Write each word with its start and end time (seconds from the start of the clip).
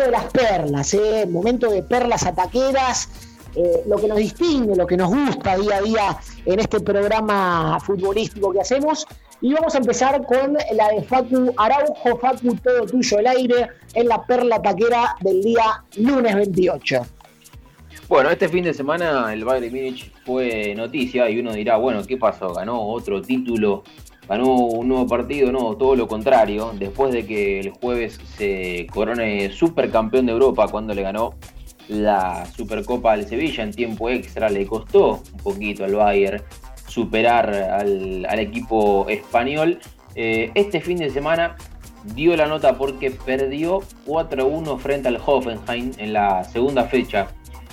De 0.00 0.10
las 0.10 0.24
perlas, 0.26 0.94
¿eh? 0.94 1.26
momento 1.28 1.70
de 1.70 1.82
perlas 1.82 2.24
ataqueras, 2.24 3.08
eh, 3.54 3.82
lo 3.86 3.96
que 3.96 4.08
nos 4.08 4.18
distingue, 4.18 4.76
lo 4.76 4.86
que 4.86 4.96
nos 4.96 5.08
gusta 5.08 5.56
día 5.56 5.76
a 5.76 5.80
día 5.80 6.18
en 6.44 6.60
este 6.60 6.80
programa 6.80 7.78
futbolístico 7.80 8.52
que 8.52 8.60
hacemos. 8.60 9.06
Y 9.40 9.52
vamos 9.52 9.74
a 9.74 9.78
empezar 9.78 10.24
con 10.26 10.54
la 10.74 10.88
de 10.88 11.02
Facu 11.02 11.52
Araujo, 11.56 12.18
Facu, 12.18 12.56
todo 12.56 12.86
tuyo 12.86 13.18
el 13.20 13.26
aire, 13.26 13.68
en 13.94 14.08
la 14.08 14.24
perla 14.26 14.60
taquera 14.60 15.16
del 15.20 15.42
día 15.42 15.84
lunes 15.96 16.34
28. 16.34 17.06
Bueno, 18.08 18.30
este 18.30 18.48
fin 18.48 18.64
de 18.64 18.72
semana 18.72 19.32
el 19.32 19.44
Bayern 19.44 19.74
Múnich 19.74 20.10
fue 20.24 20.74
noticia 20.74 21.28
y 21.28 21.38
uno 21.40 21.52
dirá, 21.52 21.76
bueno, 21.76 22.02
¿qué 22.06 22.16
pasó? 22.16 22.54
¿Ganó 22.54 22.80
otro 22.88 23.20
título? 23.20 23.84
¿Ganó 24.28 24.54
un 24.56 24.88
nuevo 24.88 25.06
partido? 25.06 25.50
No, 25.50 25.76
todo 25.76 25.96
lo 25.96 26.06
contrario. 26.06 26.72
Después 26.78 27.12
de 27.12 27.24
que 27.24 27.60
el 27.60 27.70
jueves 27.70 28.20
se 28.36 28.86
corone 28.92 29.50
supercampeón 29.50 30.26
de 30.26 30.32
Europa 30.32 30.68
cuando 30.68 30.92
le 30.94 31.02
ganó 31.02 31.34
la 31.88 32.44
Supercopa 32.44 33.12
al 33.12 33.26
Sevilla 33.26 33.64
en 33.64 33.72
tiempo 33.72 34.10
extra, 34.10 34.50
le 34.50 34.66
costó 34.66 35.22
un 35.32 35.38
poquito 35.38 35.84
al 35.84 35.94
Bayern 35.94 36.42
superar 36.86 37.50
al, 37.54 38.38
equipo 38.38 39.08
español. 39.08 39.78
Eh, 40.14 40.50
este 40.54 40.80
fin 40.80 40.98
de 40.98 41.08
semana 41.08 41.56
dio 42.14 42.36
la 42.36 42.46
nota 42.46 42.76
porque 42.76 43.10
perdió 43.10 43.80
4-1 44.06 44.78
frente 44.78 45.08
al 45.08 45.18
Hoffenheim 45.24 45.92
en 45.98 46.12
la 46.12 46.44
segunda 46.44 46.84
fecha 46.84 47.28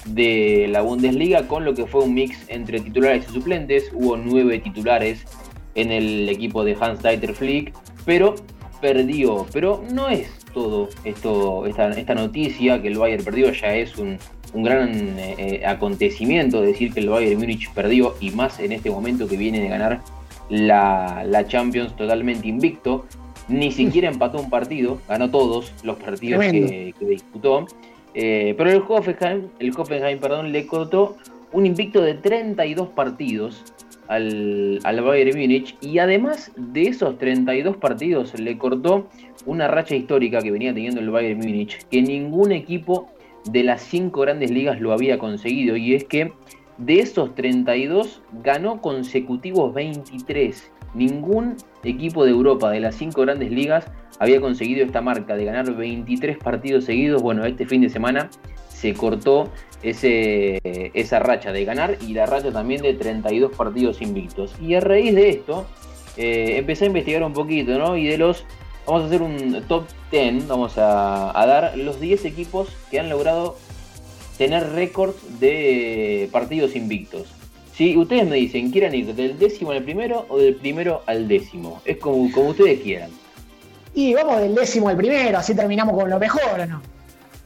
de 0.05 0.67
la 0.69 0.81
Bundesliga 0.81 1.47
con 1.47 1.65
lo 1.65 1.73
que 1.73 1.85
fue 1.87 2.03
un 2.03 2.13
mix 2.13 2.37
entre 2.47 2.79
titulares 2.79 3.25
y 3.29 3.33
suplentes. 3.33 3.91
Hubo 3.93 4.17
nueve 4.17 4.59
titulares 4.59 5.25
en 5.75 5.91
el 5.91 6.27
equipo 6.29 6.63
de 6.63 6.75
Hans-Dieter 6.79 7.33
Flick, 7.33 7.73
pero 8.05 8.35
perdió. 8.81 9.45
Pero 9.53 9.83
no 9.91 10.09
es 10.09 10.27
todo 10.53 10.89
esto, 11.03 11.65
esta, 11.65 11.89
esta 11.91 12.15
noticia 12.15 12.81
que 12.81 12.87
el 12.87 12.97
Bayern 12.97 13.23
perdió, 13.23 13.51
ya 13.51 13.75
es 13.75 13.97
un, 13.97 14.17
un 14.53 14.63
gran 14.63 14.89
eh, 15.19 15.63
acontecimiento 15.65 16.61
decir 16.61 16.93
que 16.93 17.01
el 17.01 17.09
Bayern 17.09 17.39
Múnich 17.39 17.71
perdió 17.73 18.15
y 18.21 18.31
más 18.31 18.59
en 18.59 18.71
este 18.71 18.89
momento 18.89 19.27
que 19.27 19.37
viene 19.37 19.59
de 19.59 19.67
ganar 19.67 20.01
la, 20.49 21.45
Champions 21.47 21.95
totalmente 21.95 22.47
invicto. 22.47 23.05
Ni 23.47 23.71
siquiera 23.71 24.07
empató 24.07 24.39
un 24.39 24.49
partido, 24.49 24.99
ganó 25.07 25.29
todos 25.29 25.71
los 25.83 25.97
partidos 25.97 26.43
que, 26.45 26.93
disputó. 27.01 27.67
Eh, 28.15 28.55
pero 28.57 28.71
el 28.71 28.81
Hoffenheim, 28.87 29.49
el 29.59 29.71
Hoffenheim 29.77 30.19
perdón, 30.19 30.51
le 30.51 30.65
cortó 30.65 31.17
un 31.51 31.65
invicto 31.65 32.01
de 32.01 32.15
32 32.15 32.87
partidos 32.89 33.63
al, 34.07 34.79
al 34.83 35.01
Bayern 35.01 35.39
Múnich 35.39 35.75
y 35.81 35.99
además 35.99 36.51
de 36.55 36.83
esos 36.83 37.17
32 37.17 37.77
partidos 37.77 38.39
le 38.39 38.57
cortó 38.57 39.07
una 39.45 39.67
racha 39.67 39.95
histórica 39.95 40.41
que 40.41 40.51
venía 40.51 40.73
teniendo 40.73 41.01
el 41.01 41.09
Bayern 41.09 41.39
Múnich 41.39 41.85
que 41.89 42.01
ningún 42.01 42.51
equipo 42.51 43.09
de 43.51 43.63
las 43.63 43.81
cinco 43.81 44.21
grandes 44.21 44.51
ligas 44.51 44.81
lo 44.81 44.91
había 44.91 45.17
conseguido 45.19 45.75
y 45.77 45.93
es 45.93 46.03
que 46.03 46.33
de 46.77 46.99
esos 46.99 47.33
32 47.35 48.21
ganó 48.43 48.81
consecutivos 48.81 49.73
23. 49.73 50.71
Ningún 50.93 51.55
equipo 51.83 52.25
de 52.25 52.31
Europa 52.31 52.71
de 52.71 52.79
las 52.79 52.95
cinco 52.95 53.21
grandes 53.21 53.51
ligas 53.51 53.85
había 54.19 54.41
conseguido 54.41 54.85
esta 54.85 55.01
marca 55.01 55.35
de 55.35 55.45
ganar 55.45 55.73
23 55.73 56.37
partidos 56.37 56.85
seguidos. 56.85 57.21
Bueno, 57.21 57.45
este 57.45 57.65
fin 57.65 57.81
de 57.81 57.89
semana 57.89 58.29
se 58.85 58.93
cortó 58.93 59.49
ese, 59.81 60.59
esa 60.93 61.19
racha 61.19 61.51
de 61.51 61.65
ganar 61.65 61.97
y 62.01 62.13
la 62.13 62.27
racha 62.27 62.51
también 62.51 62.83
de 62.83 62.93
32 62.93 63.51
partidos 63.51 64.01
invictos. 64.01 64.53
Y 64.61 64.75
a 64.75 64.79
raíz 64.79 65.15
de 65.15 65.29
esto, 65.29 65.65
eh, 66.17 66.57
empecé 66.57 66.85
a 66.85 66.87
investigar 66.87 67.23
un 67.23 67.33
poquito, 67.33 67.77
¿no? 67.79 67.97
Y 67.97 68.05
de 68.05 68.17
los 68.19 68.45
Vamos 68.85 69.01
a 69.01 69.05
hacer 69.07 69.23
un 69.23 69.63
top 69.67 69.85
10, 70.11 70.47
vamos 70.47 70.73
a, 70.77 71.33
dar 71.47 71.75
los 71.75 71.99
10 71.99 72.23
equipos 72.25 72.69
que 72.91 72.99
han 72.99 73.09
logrado 73.09 73.57
tener 74.37 74.73
récords 74.73 75.39
de 75.39 76.29
partidos 76.31 76.75
invictos. 76.75 77.33
Si 77.73 77.97
ustedes 77.97 78.27
me 78.27 78.35
dicen, 78.35 78.69
¿quieren 78.69 78.93
ir 78.93 79.15
del 79.15 79.39
décimo 79.39 79.71
al 79.71 79.81
primero 79.81 80.27
o 80.29 80.37
del 80.37 80.55
primero 80.57 81.01
al 81.07 81.27
décimo? 81.27 81.81
Es 81.83 81.97
como, 81.97 82.31
como 82.31 82.49
ustedes 82.49 82.79
quieran. 82.81 83.09
Y 83.95 84.13
vamos 84.13 84.39
del 84.39 84.53
décimo 84.53 84.87
al 84.87 84.97
primero, 84.97 85.39
así 85.39 85.55
terminamos 85.55 85.97
con 85.97 86.07
lo 86.07 86.19
mejor, 86.19 86.59
¿o 86.59 86.65
no? 86.67 86.79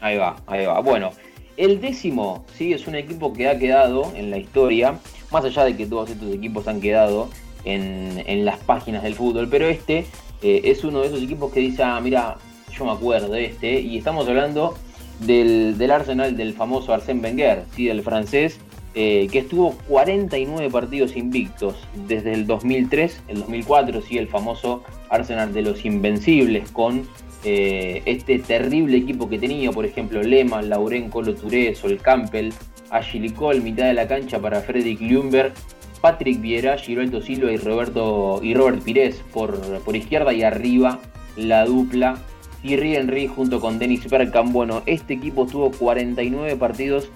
Ahí 0.02 0.18
va, 0.18 0.36
ahí 0.46 0.66
va. 0.66 0.82
Bueno, 0.82 1.12
el 1.60 1.82
décimo, 1.82 2.46
sí, 2.58 2.72
es 2.72 2.88
un 2.88 2.96
equipo 2.96 3.34
que 3.34 3.50
ha 3.50 3.60
quedado 3.60 4.14
en 4.16 4.32
la 4.32 4.38
historia, 4.38 4.98
más 5.30 5.44
allá 5.44 5.66
de 5.66 5.76
que 5.76 5.86
todos 5.86 6.10
estos 6.10 6.34
equipos 6.34 6.70
han 6.70 6.80
quedado 6.80 7.30
en, 7.66 8.46
las 8.46 8.58
páginas 8.60 9.04
del 9.04 9.14
fútbol, 9.14 9.50
pero 9.52 9.68
este 9.68 10.06
eh, 10.42 10.62
es 10.64 10.86
uno 10.86 11.02
de 11.02 11.08
esos 11.08 11.22
equipos 11.22 11.52
que 11.52 11.60
dice, 11.60 11.84
ah, 11.84 12.00
mira, 12.00 12.38
yo 12.72 12.86
me 12.86 12.92
acuerdo 12.92 13.34
de 13.34 13.46
este, 13.46 13.82
y 13.82 13.98
estamos 13.98 14.26
hablando 14.30 14.76
del, 15.20 15.92
Arsenal 15.92 16.38
del 16.38 16.54
famoso 16.54 16.94
Arsène 16.94 17.22
Wenger, 17.22 17.66
¿sí? 17.76 17.88
del 17.88 18.04
francés, 18.04 18.58
eh, 18.96 19.28
que 19.30 19.40
estuvo 19.40 19.74
49 19.90 20.70
partidos 20.70 21.18
invictos 21.18 21.76
desde 22.08 22.32
el 22.32 22.48
2003, 22.48 23.22
el 23.28 23.40
2004, 23.40 24.02
sí, 24.02 24.18
el 24.18 24.30
famoso 24.30 24.82
Arsenal 25.10 25.54
de 25.54 25.64
los 25.64 25.84
Invencibles, 25.84 26.72
con 26.72 27.06
eh, 27.44 28.02
este 28.06 28.40
terrible 28.40 28.98
equipo 28.98 29.30
que 29.30 29.40
tenía, 29.40 29.72
por 29.72 29.86
ejemplo, 29.86 30.22
Lehmann, 30.22 30.70
Lauren, 30.70 31.10
Colo 31.10 31.36
Touré, 31.36 31.74
Sol 31.76 31.98
Campbell, 32.02 32.52
Ashley 32.90 33.30
Cole, 33.30 33.62
mitad 33.62 33.86
de 33.86 33.94
la 33.94 34.08
cancha 34.08 34.40
para 34.40 34.62
Fredrik 34.62 35.00
Ljungberg 35.00 35.54
Patrick 36.02 36.40
Vieira, 36.42 36.78
Gilberto 36.78 37.22
Silva 37.22 37.52
y 37.52 37.58
Roberto 37.58 38.40
y 38.42 38.54
Robert 38.54 38.82
Pires 38.84 39.22
por, 39.34 39.60
por 39.82 39.96
izquierda 39.96 40.34
y 40.34 40.44
arriba 40.44 41.00
la 41.36 41.66
dupla 41.66 42.18
Thierry 42.62 42.96
Henry 42.96 43.28
junto 43.28 43.60
con 43.60 43.80
Dennis 43.80 44.10
Bergkamp. 44.10 44.52
Bueno, 44.52 44.82
este 44.86 45.14
equipo 45.14 45.46
tuvo 45.46 45.72
49 45.72 46.56
partidos 46.56 47.10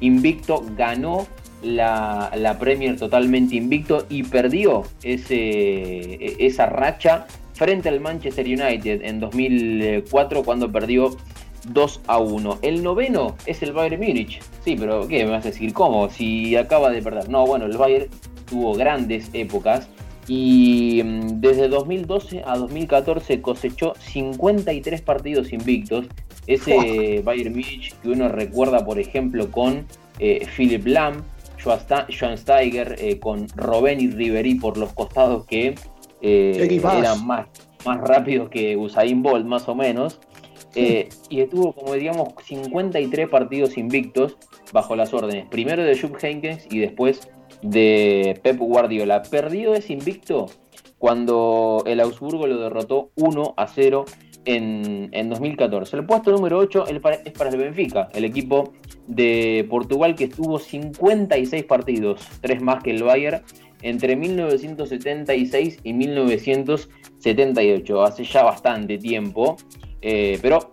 invicto, 0.00 0.64
ganó 0.76 1.26
la, 1.62 2.30
la, 2.34 2.58
Premier 2.58 2.96
totalmente 2.96 3.56
invicto 3.56 4.06
y 4.08 4.22
perdió 4.22 4.84
ese, 5.02 6.44
esa 6.44 6.66
racha 6.66 7.26
frente 7.60 7.90
al 7.90 8.00
Manchester 8.00 8.46
United 8.46 9.04
en 9.04 9.20
2004 9.20 10.44
cuando 10.44 10.72
perdió 10.72 11.14
2 11.68 12.00
a 12.06 12.16
1. 12.18 12.60
El 12.62 12.82
noveno 12.82 13.36
es 13.44 13.62
el 13.62 13.74
Bayern 13.74 14.00
Múnich. 14.00 14.40
Sí, 14.64 14.76
pero 14.80 15.06
¿qué 15.06 15.26
me 15.26 15.32
vas 15.32 15.44
a 15.44 15.50
decir? 15.50 15.74
¿Cómo? 15.74 16.08
Si 16.08 16.56
acaba 16.56 16.88
de 16.88 17.02
perder. 17.02 17.28
No, 17.28 17.46
bueno, 17.46 17.66
el 17.66 17.76
Bayern 17.76 18.06
tuvo 18.48 18.72
grandes 18.72 19.28
épocas 19.34 19.90
y 20.26 21.02
mm, 21.04 21.42
desde 21.42 21.68
2012 21.68 22.44
a 22.46 22.56
2014 22.56 23.42
cosechó 23.42 23.92
53 23.98 25.02
partidos 25.02 25.52
invictos. 25.52 26.06
Ese 26.46 27.20
Bayern 27.22 27.52
Munich 27.52 27.94
que 28.02 28.08
uno 28.08 28.30
recuerda, 28.30 28.86
por 28.86 28.98
ejemplo, 28.98 29.50
con 29.50 29.84
eh, 30.18 30.46
Philip 30.56 30.86
Lam, 30.86 31.24
Joan 31.62 32.38
Steiger, 32.38 32.96
eh, 32.98 33.18
con 33.18 33.48
Robben 33.54 34.00
y 34.00 34.08
Ribery 34.08 34.54
por 34.54 34.78
los 34.78 34.94
costados 34.94 35.44
que 35.44 35.74
eh, 36.22 36.80
eran 36.82 37.26
más, 37.26 37.46
más 37.84 38.00
rápidos 38.00 38.48
que 38.48 38.76
Usain 38.76 39.22
Bolt, 39.22 39.46
más 39.46 39.68
o 39.68 39.74
menos. 39.74 40.20
y 40.74 41.40
estuvo, 41.40 41.72
como 41.72 41.94
digamos, 41.94 42.28
53 42.44 43.28
partidos 43.28 43.76
invictos 43.76 44.36
bajo 44.72 44.94
las 44.96 45.12
órdenes, 45.12 45.46
primero 45.48 45.82
de 45.82 45.98
Jupp 45.98 46.22
Heynckes 46.22 46.68
y 46.70 46.78
después 46.78 47.28
de 47.62 48.38
Pep 48.42 48.58
Guardiola. 48.58 49.22
Perdió 49.22 49.74
ese 49.74 49.92
invicto 49.92 50.46
cuando 50.98 51.82
el 51.86 52.00
Augsburgo 52.00 52.46
lo 52.46 52.58
derrotó 52.58 53.10
1 53.16 53.54
a 53.56 53.66
0 53.66 54.04
en, 54.44 55.08
en 55.12 55.30
2014. 55.30 55.96
El 55.96 56.06
puesto 56.06 56.30
número 56.30 56.58
8 56.58 56.86
es 56.88 57.00
para 57.00 57.50
el 57.50 57.56
Benfica, 57.56 58.08
el 58.14 58.24
equipo 58.24 58.72
de 59.06 59.66
Portugal 59.68 60.14
que 60.14 60.24
estuvo 60.24 60.58
56 60.58 61.64
partidos, 61.64 62.26
tres 62.40 62.62
más 62.62 62.82
que 62.82 62.90
el 62.90 63.02
Bayern, 63.02 63.42
entre 63.82 64.16
1976 64.16 65.78
y 65.82 65.92
1978. 65.92 68.02
Hace 68.02 68.24
ya 68.24 68.42
bastante 68.42 68.98
tiempo, 68.98 69.56
eh, 70.02 70.38
pero 70.42 70.72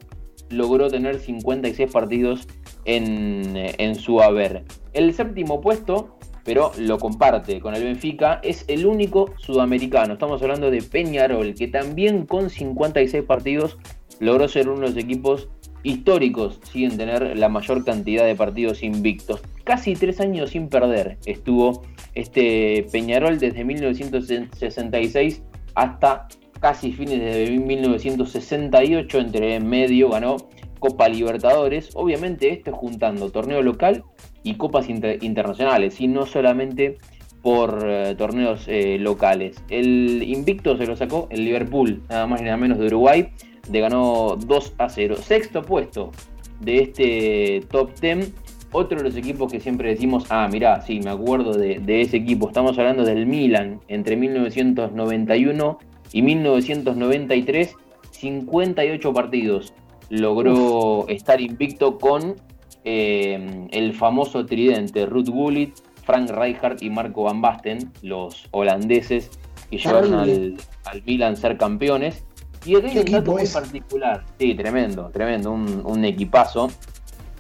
logró 0.50 0.90
tener 0.90 1.20
56 1.20 1.92
partidos 1.92 2.48
en, 2.86 3.54
en 3.56 3.96
su 3.96 4.22
haber. 4.22 4.64
El 4.94 5.14
séptimo 5.14 5.62
puesto 5.62 6.18
pero 6.48 6.72
lo 6.78 6.98
comparte 6.98 7.60
con 7.60 7.76
el 7.76 7.84
Benfica, 7.84 8.40
es 8.42 8.64
el 8.70 8.86
único 8.86 9.34
sudamericano. 9.36 10.14
Estamos 10.14 10.42
hablando 10.42 10.72
de 10.72 10.82
Peñarol, 10.82 11.54
que 11.54 11.68
también 11.68 12.26
con 12.26 12.50
56 12.50 13.26
partidos 13.26 13.78
logró 14.22 14.48
ser 14.48 14.70
uno 14.70 14.80
de 14.80 14.88
los 14.88 14.98
equipos 14.98 15.50
históricos, 15.84 16.60
sin 16.72 16.98
tener 16.98 17.38
la 17.38 17.50
mayor 17.50 17.84
cantidad 17.86 18.26
de 18.26 18.36
partidos 18.36 18.84
invictos. 18.84 19.42
Casi 19.64 19.94
tres 19.94 20.20
años 20.20 20.52
sin 20.52 20.70
perder 20.70 21.18
estuvo 21.26 21.84
este 22.16 22.86
Peñarol 22.92 23.40
desde 23.40 23.64
1966 23.64 25.44
hasta 25.76 26.28
casi 26.60 26.92
fines 26.92 27.20
de 27.20 27.58
1968, 27.58 29.20
entre 29.20 29.60
medio 29.60 30.10
ganó 30.10 30.38
Copa 30.80 31.08
Libertadores, 31.10 31.90
obviamente 31.96 32.52
esto 32.52 32.72
juntando 32.72 33.30
torneo 33.32 33.62
local 33.62 34.04
y 34.44 34.56
copas 34.56 34.90
internacionales, 34.90 36.00
y 36.00 36.08
no 36.08 36.26
solamente 36.26 36.98
por 37.42 37.84
eh, 37.86 38.16
torneos 38.18 38.66
eh, 38.68 38.98
locales. 39.00 39.64
El 39.70 40.24
invicto 40.24 40.78
se 40.78 40.86
lo 40.86 40.96
sacó 40.96 41.28
el 41.30 41.46
Liverpool, 41.46 42.04
nada 42.10 42.28
más 42.28 42.42
y 42.42 42.46
nada 42.46 42.58
menos 42.58 42.80
de 42.80 42.88
Uruguay, 42.88 43.30
de 43.70 43.80
ganó 43.80 44.36
2 44.36 44.74
a 44.78 44.90
0. 44.90 45.16
Sexto 45.18 45.64
puesto 45.64 46.12
de 46.60 46.80
este 46.80 47.62
top 47.70 47.92
10. 48.00 48.34
Otro 48.72 48.98
de 48.98 49.06
los 49.06 49.16
equipos 49.16 49.52
que 49.52 49.60
siempre 49.60 49.90
decimos, 49.90 50.26
ah, 50.30 50.50
mirá, 50.52 50.82
sí, 50.82 51.00
me 51.00 51.10
acuerdo 51.10 51.54
de, 51.54 51.80
de 51.80 52.02
ese 52.02 52.18
equipo. 52.18 52.48
Estamos 52.48 52.78
hablando 52.78 53.06
del 53.06 53.26
Milan 53.26 53.80
entre 53.88 54.18
1991 54.18 55.80
y 56.12 56.22
1993, 56.22 57.76
58 58.12 59.14
partidos. 59.14 59.74
Logró 60.10 61.06
estar 61.08 61.40
invicto 61.42 61.98
con 61.98 62.36
eh, 62.90 63.68
el 63.72 63.94
famoso 63.94 64.46
tridente 64.46 65.06
Ruth 65.06 65.28
Gullit, 65.28 65.76
Frank 66.06 66.30
Rijkaard 66.30 66.82
y 66.82 66.90
Marco 66.90 67.24
Van 67.24 67.42
Basten, 67.42 67.92
los 68.02 68.48
holandeses 68.52 69.30
que 69.70 69.78
llevaron 69.78 70.14
al, 70.14 70.56
al, 70.86 71.04
Milan 71.04 71.36
ser 71.36 71.58
campeones. 71.58 72.24
Y 72.66 72.76
aquí 72.76 72.88
hay 72.88 73.00
un 73.00 73.12
dato 73.12 73.32
muy 73.32 73.48
particular. 73.48 74.26
Sí, 74.40 74.56
tremendo, 74.56 75.10
tremendo, 75.12 75.52
un, 75.52 76.06
equipazo. 76.06 76.70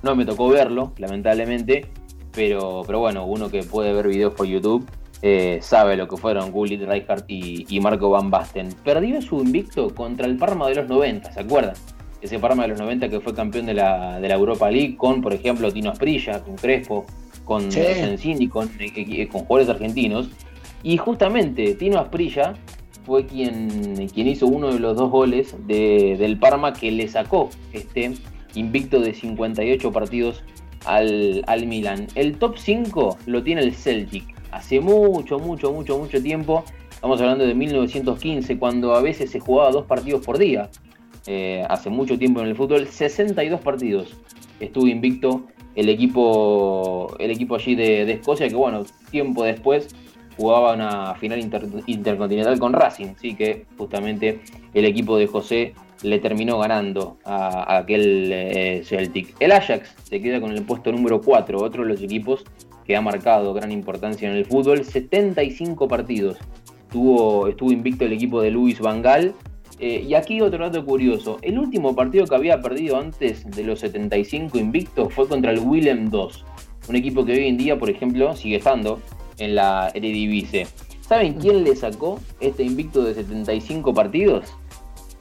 No 0.03 0.15
me 0.15 0.25
tocó 0.25 0.49
verlo, 0.49 0.93
lamentablemente, 0.97 1.89
pero, 2.31 2.83
pero 2.85 2.99
bueno, 2.99 3.25
uno 3.25 3.49
que 3.49 3.63
puede 3.63 3.93
ver 3.93 4.07
videos 4.07 4.33
por 4.33 4.45
YouTube 4.45 4.87
eh, 5.23 5.57
sabe 5.61 5.97
lo 5.97 6.07
que 6.07 6.15
fueron 6.17 6.51
Gullit, 6.51 6.81
Rijkaard 6.81 7.23
y, 7.27 7.65
y, 7.67 7.79
Marco 7.79 8.09
Van 8.09 8.29
Basten. 8.29 8.69
Perdió 8.83 9.21
su 9.21 9.39
invicto 9.39 9.93
contra 9.93 10.27
el 10.27 10.37
Parma 10.37 10.67
de 10.67 10.75
los 10.75 10.87
90, 10.87 11.31
¿se 11.31 11.39
acuerdan? 11.39 11.73
Ese 12.21 12.37
Parma 12.37 12.63
de 12.63 12.69
los 12.69 12.79
90 12.79 13.09
que 13.09 13.19
fue 13.19 13.33
campeón 13.33 13.65
de 13.65 13.73
la, 13.73 14.19
de 14.19 14.27
la 14.27 14.35
Europa 14.35 14.69
League 14.69 14.95
con, 14.95 15.21
por 15.21 15.33
ejemplo, 15.33 15.71
Tino 15.71 15.89
Asprilla, 15.91 16.43
con 16.43 16.55
Crespo, 16.55 17.05
con 17.45 17.71
sí. 17.71 17.81
con, 18.49 18.69
eh, 18.79 18.91
eh, 18.95 19.27
con 19.27 19.41
jugadores 19.41 19.69
argentinos. 19.69 20.29
Y 20.83 20.97
justamente 20.97 21.73
Tino 21.73 21.99
Asprilla 21.99 22.53
fue 23.07 23.25
quien, 23.25 24.09
quien 24.13 24.27
hizo 24.27 24.45
uno 24.47 24.73
de 24.73 24.79
los 24.79 24.97
dos 24.97 25.09
goles 25.09 25.55
del 25.65 26.37
Parma 26.37 26.73
que 26.73 26.91
le 26.91 27.07
sacó 27.07 27.49
este 27.71 28.11
invicto 28.53 28.99
de 28.99 29.13
58 29.13 29.91
partidos 29.93 30.43
al, 30.85 31.41
al 31.47 31.65
Milan. 31.65 32.07
El 32.15 32.37
top 32.37 32.57
5 32.57 33.17
lo 33.25 33.43
tiene 33.43 33.61
el 33.61 33.73
Celtic 33.73 34.35
hace 34.51 34.81
mucho, 34.81 35.39
mucho, 35.39 35.71
mucho, 35.71 35.97
mucho 35.97 36.21
tiempo. 36.21 36.65
Estamos 36.91 37.21
hablando 37.21 37.45
de 37.45 37.55
1915, 37.55 38.59
cuando 38.59 38.93
a 38.93 39.01
veces 39.01 39.31
se 39.31 39.39
jugaba 39.39 39.71
dos 39.71 39.85
partidos 39.85 40.25
por 40.25 40.37
día. 40.37 40.69
Eh, 41.27 41.65
hace 41.69 41.89
mucho 41.89 42.17
tiempo 42.17 42.41
en 42.41 42.47
el 42.47 42.55
fútbol, 42.55 42.87
62 42.87 43.61
partidos 43.61 44.15
estuvo 44.59 44.87
invicto 44.87 45.43
el 45.75 45.89
equipo, 45.89 47.15
el 47.19 47.31
equipo 47.31 47.55
allí 47.55 47.75
de, 47.75 48.11
Escocia, 48.11 48.49
que 48.49 48.55
bueno, 48.55 48.83
tiempo 49.11 49.43
después 49.43 49.89
jugaba 50.37 50.73
una 50.73 51.15
final 51.15 51.39
intercontinental 51.87 52.59
con 52.59 52.73
Racing, 52.73 53.15
sí 53.19 53.35
que 53.35 53.65
justamente 53.77 54.39
el 54.73 54.85
equipo 54.85 55.17
de 55.17 55.27
José 55.27 55.73
le 56.03 56.19
terminó 56.19 56.59
ganando 56.59 57.17
a, 57.25 57.77
aquel 57.77 58.29
eh, 58.31 58.81
Celtic. 58.85 59.35
El 59.39 59.51
Ajax 59.51 59.95
se 60.03 60.21
queda 60.21 60.39
con 60.39 60.51
el 60.51 60.63
puesto 60.63 60.91
número 60.91 61.21
4, 61.21 61.59
otro 61.59 61.83
de 61.83 61.89
los 61.89 62.01
equipos 62.01 62.43
que 62.85 62.95
ha 62.95 63.01
marcado 63.01 63.53
gran 63.53 63.71
importancia 63.71 64.29
en 64.29 64.37
el 64.37 64.45
fútbol. 64.45 64.85
75 64.85 65.87
partidos 65.87 66.37
estuvo, 66.83 67.47
estuvo 67.47 67.71
invicto 67.71 68.05
el 68.05 68.13
equipo 68.13 68.41
de 68.41 68.51
Luis 68.51 68.79
Vangal. 68.79 69.33
Eh, 69.79 70.05
y 70.07 70.15
aquí 70.15 70.41
otro 70.41 70.65
dato 70.65 70.83
curioso. 70.83 71.37
El 71.43 71.59
último 71.59 71.95
partido 71.95 72.25
que 72.25 72.33
había 72.33 72.61
perdido 72.61 72.97
antes 72.97 73.45
de 73.45 73.63
los 73.63 73.79
75 73.81 74.57
invictos 74.57 75.13
fue 75.13 75.27
contra 75.27 75.51
el 75.51 75.59
Willem 75.59 76.09
II. 76.11 76.29
Un 76.89 76.95
equipo 76.95 77.25
que 77.25 77.33
hoy 77.33 77.47
en 77.47 77.57
día, 77.57 77.77
por 77.77 77.89
ejemplo, 77.89 78.35
sigue 78.35 78.55
estando 78.55 78.99
en 79.39 79.55
la 79.55 79.91
Eredivisie. 79.93 80.67
¿Saben 81.01 81.33
quién 81.33 81.63
le 81.63 81.75
sacó 81.75 82.19
este 82.39 82.63
invicto 82.63 83.03
de 83.03 83.13
75 83.13 83.93
partidos? 83.93 84.53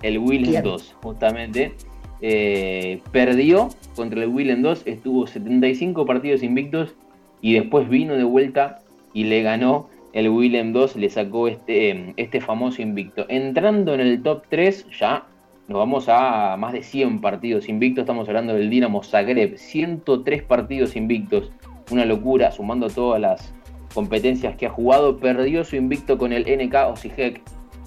El 0.02 0.18
Willem 0.18 0.64
II, 0.64 0.76
justamente. 1.02 1.74
Eh, 2.20 3.02
perdió 3.12 3.68
contra 3.94 4.22
el 4.22 4.28
Willem 4.28 4.64
II, 4.64 4.74
estuvo 4.86 5.26
75 5.26 6.06
partidos 6.06 6.42
invictos 6.42 6.94
y 7.42 7.54
después 7.54 7.88
vino 7.88 8.14
de 8.14 8.24
vuelta 8.24 8.80
y 9.12 9.24
le 9.24 9.42
ganó 9.42 9.88
el 10.12 10.30
Willem 10.30 10.72
2, 10.72 10.96
le 10.96 11.10
sacó 11.10 11.46
este, 11.46 12.14
este 12.16 12.40
famoso 12.40 12.80
invicto. 12.80 13.26
Entrando 13.28 13.92
en 13.94 14.00
el 14.00 14.22
top 14.22 14.44
3, 14.48 14.86
ya 14.98 15.26
nos 15.68 15.78
vamos 15.78 16.08
a 16.08 16.56
más 16.56 16.72
de 16.72 16.82
100 16.82 17.20
partidos 17.20 17.68
invictos, 17.68 18.02
estamos 18.02 18.26
hablando 18.28 18.54
del 18.54 18.70
Dinamo 18.70 19.02
Zagreb, 19.02 19.56
103 19.56 20.42
partidos 20.44 20.96
invictos, 20.96 21.52
una 21.90 22.04
locura, 22.04 22.50
sumando 22.50 22.88
todas 22.88 23.20
las 23.20 23.52
competencias 23.96 24.54
que 24.56 24.66
ha 24.66 24.70
jugado, 24.70 25.16
perdió 25.16 25.64
su 25.64 25.74
invicto 25.74 26.18
con 26.18 26.34
el 26.34 26.42
NK 26.44 26.74
Osijek, 26.92 27.40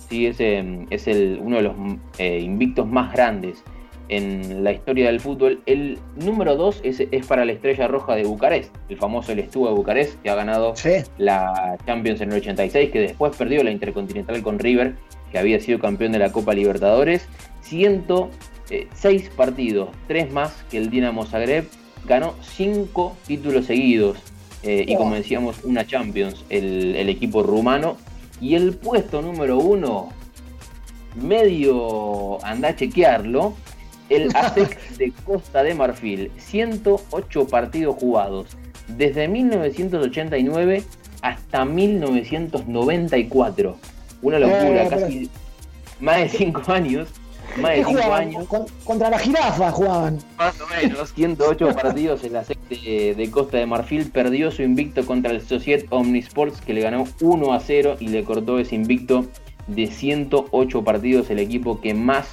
sí, 0.09 0.25
es, 0.25 0.37
es 0.39 1.07
el, 1.07 1.39
uno 1.39 1.57
de 1.57 1.61
los 1.61 1.75
eh, 2.17 2.39
invictos 2.39 2.87
más 2.87 3.13
grandes 3.13 3.63
en 4.07 4.63
la 4.63 4.71
historia 4.71 5.05
del 5.05 5.19
fútbol. 5.19 5.61
El 5.67 5.99
número 6.15 6.55
2 6.55 6.81
es, 6.83 7.27
para 7.27 7.45
la 7.45 7.51
Estrella 7.51 7.87
Roja 7.87 8.15
de 8.15 8.23
Bucarest, 8.23 8.75
el 8.89 8.97
famoso 8.97 9.33
El 9.33 9.39
Estúa 9.39 9.69
de 9.69 9.75
Bucarest, 9.75 10.19
que 10.23 10.31
ha 10.31 10.35
ganado 10.35 10.73
la 11.19 11.77
Champions 11.85 12.21
en 12.21 12.31
el 12.31 12.39
86, 12.39 12.89
que 12.89 13.01
después 13.01 13.35
perdió 13.37 13.63
la 13.63 13.69
Intercontinental 13.69 14.41
con 14.41 14.57
River, 14.57 14.95
que 15.31 15.37
había 15.37 15.59
sido 15.59 15.77
campeón 15.77 16.11
de 16.11 16.17
la 16.17 16.31
Copa 16.31 16.55
Libertadores. 16.55 17.27
106 17.61 18.31
eh, 18.71 19.29
partidos, 19.37 19.89
3 20.07 20.33
más 20.33 20.65
que 20.71 20.77
el 20.79 20.89
Dinamo 20.89 21.27
Zagreb, 21.27 21.65
ganó 22.07 22.33
5 22.41 23.15
títulos 23.27 23.67
seguidos. 23.67 24.17
Eh, 24.63 24.85
y 24.87 24.95
como 24.95 25.15
decíamos, 25.15 25.63
una 25.63 25.87
Champions, 25.87 26.45
el, 26.49 26.95
el 26.95 27.09
equipo 27.09 27.43
rumano. 27.43 27.97
Y 28.41 28.55
el 28.55 28.73
puesto 28.73 29.21
número 29.21 29.57
1, 29.57 30.09
medio 31.15 32.43
anda 32.45 32.69
a 32.69 32.75
chequearlo, 32.75 33.55
el 34.09 34.29
ASEC 34.35 34.97
de 34.97 35.11
Costa 35.23 35.63
de 35.63 35.73
Marfil, 35.75 36.31
108 36.37 37.47
partidos 37.47 37.95
jugados, 37.97 38.57
desde 38.87 39.27
1989 39.27 40.83
hasta 41.21 41.65
1994. 41.65 43.77
Una 44.21 44.39
locura, 44.39 44.83
eh, 44.83 44.87
casi 44.89 45.29
más 45.99 46.17
de 46.17 46.29
5 46.29 46.71
años. 46.71 47.09
Más 47.57 47.75
de 47.75 47.85
5 47.85 48.13
años. 48.13 48.47
contra 48.83 49.09
la 49.09 49.19
jirafa 49.19 49.71
jugaban. 49.71 50.19
Más 50.37 50.59
o 50.61 50.67
menos, 50.67 51.13
108 51.13 51.75
partidos 51.81 52.23
el 52.23 52.35
ASEC 52.35 52.59
de, 52.69 53.15
de, 53.15 53.31
Costa 53.31 53.57
de 53.57 53.65
Marfil. 53.65 54.11
Perdió 54.11 54.51
su 54.51 54.61
invicto 54.61 55.05
contra 55.05 55.31
el 55.31 55.41
Societ 55.41 55.85
Omnisports, 55.89 56.61
que 56.61 56.73
le 56.73 56.81
ganó 56.81 57.05
1 57.21 57.53
a 57.53 57.59
0 57.59 57.97
y 57.99 58.09
le 58.09 58.23
cortó 58.23 58.59
ese 58.59 58.75
invicto 58.75 59.25
de 59.67 59.87
108 59.87 60.83
partidos. 60.83 61.29
El 61.29 61.39
equipo 61.39 61.81
que 61.81 61.93
más 61.93 62.27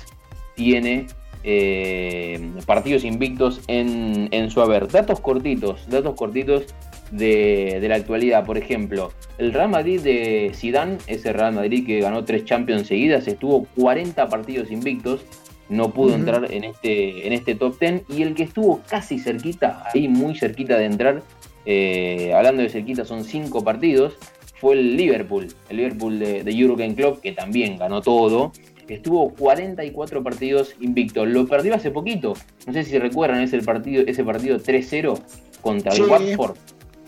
tiene 0.55 1.07
eh, 1.49 2.41
partidos 2.67 3.05
invictos 3.05 3.61
en, 3.69 4.51
su 4.51 4.61
haber. 4.61 4.89
Datos 4.89 5.21
cortitos, 5.21 5.89
datos 5.89 6.17
cortitos 6.17 6.65
de, 7.11 7.85
la 7.89 7.97
actualidad. 7.97 8.45
Por 8.45 8.59
ejemplo, 8.59 9.13
el 9.39 9.53
Real 9.53 9.69
Madrid 9.69 10.01
de 10.01 10.53
Zidane, 10.55 10.99
ese 11.07 11.33
Real 11.33 11.55
Madrid 11.55 11.87
que 11.87 12.01
ganó 12.01 12.25
tres 12.25 12.45
Champions 12.45 12.87
seguidas, 12.87 13.27
estuvo 13.27 13.67
40 13.77 14.29
partidos 14.29 14.71
invictos. 14.71 15.25
No 15.69 15.93
pudo 15.93 16.15
entrar 16.15 16.53
en 16.53 16.63
este, 16.63 17.27
en 17.27 17.33
este 17.33 17.57
top 17.57 17.79
10. 17.81 18.03
Y 18.09 18.23
el 18.23 18.35
que 18.35 18.45
estuvo 18.45 18.83
casi 18.89 19.19
cerquita, 19.19 19.83
ahí 19.93 20.07
muy 20.07 20.37
cerquita 20.37 20.79
de 20.79 20.85
entrar, 20.85 21.23
eh, 21.65 22.33
hablando 22.35 22.63
de 22.63 22.69
cerquita, 22.69 23.05
son 23.05 23.25
cinco 23.25 23.65
partidos, 23.65 24.17
fue 24.61 24.75
el 24.75 24.97
Liverpool. 24.97 25.49
El 25.69 25.79
Liverpool 25.79 26.19
de, 26.21 26.45
de 26.45 26.53
Jurgen 26.53 26.95
Klopp, 26.95 27.21
que 27.21 27.33
también 27.33 27.79
ganó 27.79 28.01
todo 28.01 28.53
estuvo 28.89 29.31
44 29.35 30.23
partidos 30.23 30.75
invicto. 30.81 31.27
Lo 31.27 31.47
perdió 31.47 31.75
hace 31.75 31.91
poquito. 31.91 32.35
No 32.67 32.73
sé 32.73 32.85
si 32.85 32.99
recuerdan 32.99 33.41
ese 33.41 33.61
partido, 33.63 34.05
ese 34.07 34.25
partido 34.25 34.59
3-0 34.59 35.21
contra 35.61 35.93
el 35.93 36.03
Watford. 36.03 36.57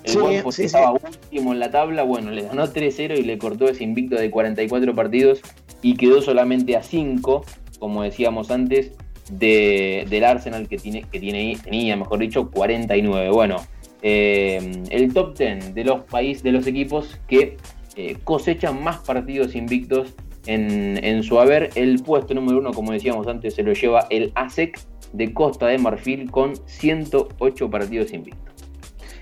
El 0.09 0.23
Watford 0.23 0.61
estaba 0.61 0.93
último 0.93 1.53
en 1.53 1.59
la 1.59 1.71
tabla, 1.71 2.03
bueno, 2.03 2.31
le 2.31 2.43
ganó 2.43 2.67
3-0 2.67 3.19
y 3.19 3.23
le 3.23 3.39
cortó 3.39 3.69
ese 3.69 3.85
invicto 3.85 4.17
de 4.17 4.31
44 4.31 4.95
partidos 4.95 5.41
y 5.83 5.95
quedó 5.97 6.23
solamente 6.23 6.77
a 6.77 6.83
5, 6.83 7.45
como 7.79 8.03
decíamos 8.03 8.51
antes, 8.51 8.93
de, 9.31 10.07
del 10.09 10.25
Arsenal 10.25 10.69
que, 10.69 10.79
tiene, 10.79 11.03
que 11.03 11.21
tiene, 11.21 11.59
tenía, 11.63 11.97
mejor 11.97 12.21
dicho, 12.21 12.51
49. 12.51 13.31
Bueno, 13.31 13.57
eh, 14.03 14.83
el 14.91 15.13
top 15.13 15.37
10 15.37 15.75
de 15.75 15.85
los 15.85 16.05
países, 16.05 16.43
de 16.43 16.53
los 16.53 16.67
equipos 16.67 17.19
que 17.29 17.57
eh, 17.97 18.17
cosechan 18.25 18.83
más 18.83 18.99
partidos 18.99 19.55
invictos 19.55 20.15
en, 20.47 21.23
su 21.23 21.39
haber. 21.39 21.71
El 21.75 22.03
puesto 22.03 22.35
número 22.35 22.59
uno, 22.59 22.73
como 22.73 22.93
decíamos 22.93 23.27
antes, 23.27 23.55
se 23.55 23.63
lo 23.63 23.73
lleva 23.73 24.07
el 24.11 24.33
ASEC 24.35 24.81
de 25.13 25.33
Costa 25.35 25.67
de 25.67 25.79
Marfil 25.79 26.31
con 26.31 26.55
108 26.67 27.71
partidos 27.71 28.13
invictos. 28.13 28.48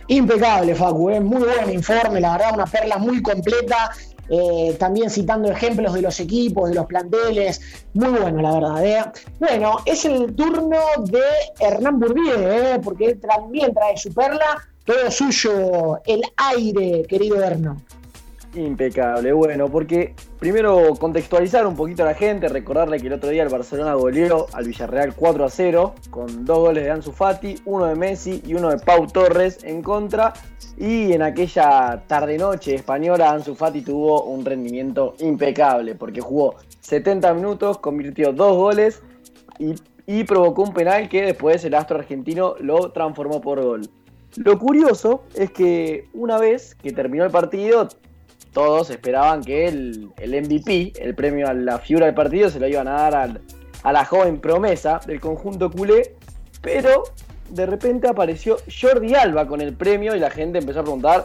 Impecable, 0.08 0.74
Facu, 0.74 1.10
¿eh? 1.10 1.20
muy 1.20 1.42
buen 1.42 1.70
informe, 1.72 2.20
la 2.20 2.32
verdad, 2.32 2.54
una 2.54 2.66
perla 2.66 2.98
muy 2.98 3.22
completa. 3.22 3.90
Eh, 4.28 4.76
también 4.78 5.08
citando 5.08 5.50
ejemplos 5.50 5.94
de 5.94 6.02
los 6.02 6.18
equipos, 6.18 6.68
de 6.68 6.74
los 6.74 6.86
planteles, 6.86 7.60
muy 7.94 8.08
bueno, 8.08 8.42
la 8.42 8.52
verdad. 8.54 8.84
¿eh? 8.84 9.04
Bueno, 9.38 9.76
es 9.84 10.04
el 10.04 10.34
turno 10.34 10.78
de 11.04 11.22
Hernán 11.60 12.00
Burbier, 12.00 12.80
porque 12.80 13.06
él 13.06 13.20
también 13.20 13.72
trae 13.72 13.96
su 13.96 14.12
perla, 14.12 14.66
todo 14.84 15.10
suyo, 15.12 16.00
el 16.06 16.22
aire, 16.36 17.04
querido 17.08 17.40
Hernán. 17.40 17.84
Impecable, 18.56 19.34
bueno, 19.34 19.68
porque 19.68 20.14
primero 20.38 20.94
contextualizar 20.98 21.66
un 21.66 21.76
poquito 21.76 22.04
a 22.04 22.06
la 22.06 22.14
gente, 22.14 22.48
recordarle 22.48 22.98
que 22.98 23.08
el 23.08 23.12
otro 23.12 23.28
día 23.28 23.42
el 23.42 23.50
Barcelona 23.50 23.92
goleó 23.92 24.46
al 24.54 24.64
Villarreal 24.64 25.14
4 25.14 25.44
a 25.44 25.50
0 25.50 25.94
con 26.08 26.46
dos 26.46 26.58
goles 26.60 26.84
de 26.84 26.90
Ansu 26.90 27.12
Fati, 27.12 27.56
uno 27.66 27.84
de 27.84 27.94
Messi 27.94 28.42
y 28.46 28.54
uno 28.54 28.70
de 28.70 28.78
Pau 28.78 29.06
Torres 29.08 29.62
en 29.62 29.82
contra. 29.82 30.32
Y 30.78 31.12
en 31.12 31.20
aquella 31.20 32.02
tarde-noche 32.06 32.74
española, 32.74 33.30
Ansu 33.30 33.54
Fati 33.54 33.82
tuvo 33.82 34.24
un 34.24 34.42
rendimiento 34.42 35.16
impecable 35.18 35.94
porque 35.94 36.22
jugó 36.22 36.54
70 36.80 37.34
minutos, 37.34 37.76
convirtió 37.76 38.32
dos 38.32 38.56
goles 38.56 39.02
y, 39.58 39.74
y 40.06 40.24
provocó 40.24 40.62
un 40.62 40.72
penal 40.72 41.10
que 41.10 41.22
después 41.22 41.62
el 41.66 41.74
astro 41.74 41.98
argentino 41.98 42.54
lo 42.60 42.90
transformó 42.92 43.42
por 43.42 43.62
gol. 43.62 43.82
Lo 44.36 44.58
curioso 44.58 45.24
es 45.34 45.50
que 45.50 46.08
una 46.14 46.38
vez 46.38 46.74
que 46.74 46.92
terminó 46.92 47.24
el 47.24 47.30
partido, 47.30 47.88
todos 48.56 48.88
esperaban 48.88 49.44
que 49.44 49.68
el, 49.68 50.12
MVP, 50.16 50.94
el 50.98 51.14
premio 51.14 51.46
a 51.46 51.52
la 51.52 51.78
figura 51.78 52.06
del 52.06 52.14
partido, 52.14 52.48
se 52.48 52.58
lo 52.58 52.66
iban 52.66 52.88
a 52.88 53.10
dar 53.10 53.40
a 53.82 53.92
la 53.92 54.04
joven 54.06 54.40
promesa 54.40 54.98
del 55.06 55.20
conjunto 55.20 55.70
culé, 55.70 56.14
pero 56.62 57.02
de 57.50 57.66
repente 57.66 58.08
apareció 58.08 58.56
Jordi 58.80 59.14
Alba 59.14 59.46
con 59.46 59.60
el 59.60 59.74
premio 59.74 60.16
y 60.16 60.20
la 60.20 60.30
gente 60.30 60.58
empezó 60.58 60.80
a 60.80 60.84
preguntar 60.84 61.24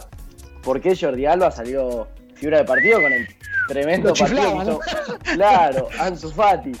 por 0.62 0.82
qué 0.82 0.94
Jordi 0.94 1.24
Alba 1.24 1.50
salió 1.50 2.06
figura 2.34 2.58
del 2.58 2.66
partido 2.66 3.00
con 3.00 3.10
el 3.14 3.26
tremendo 3.66 4.12
partido 4.12 4.80
Claro, 5.32 5.88
Ansu 6.00 6.30
Fati. 6.30 6.72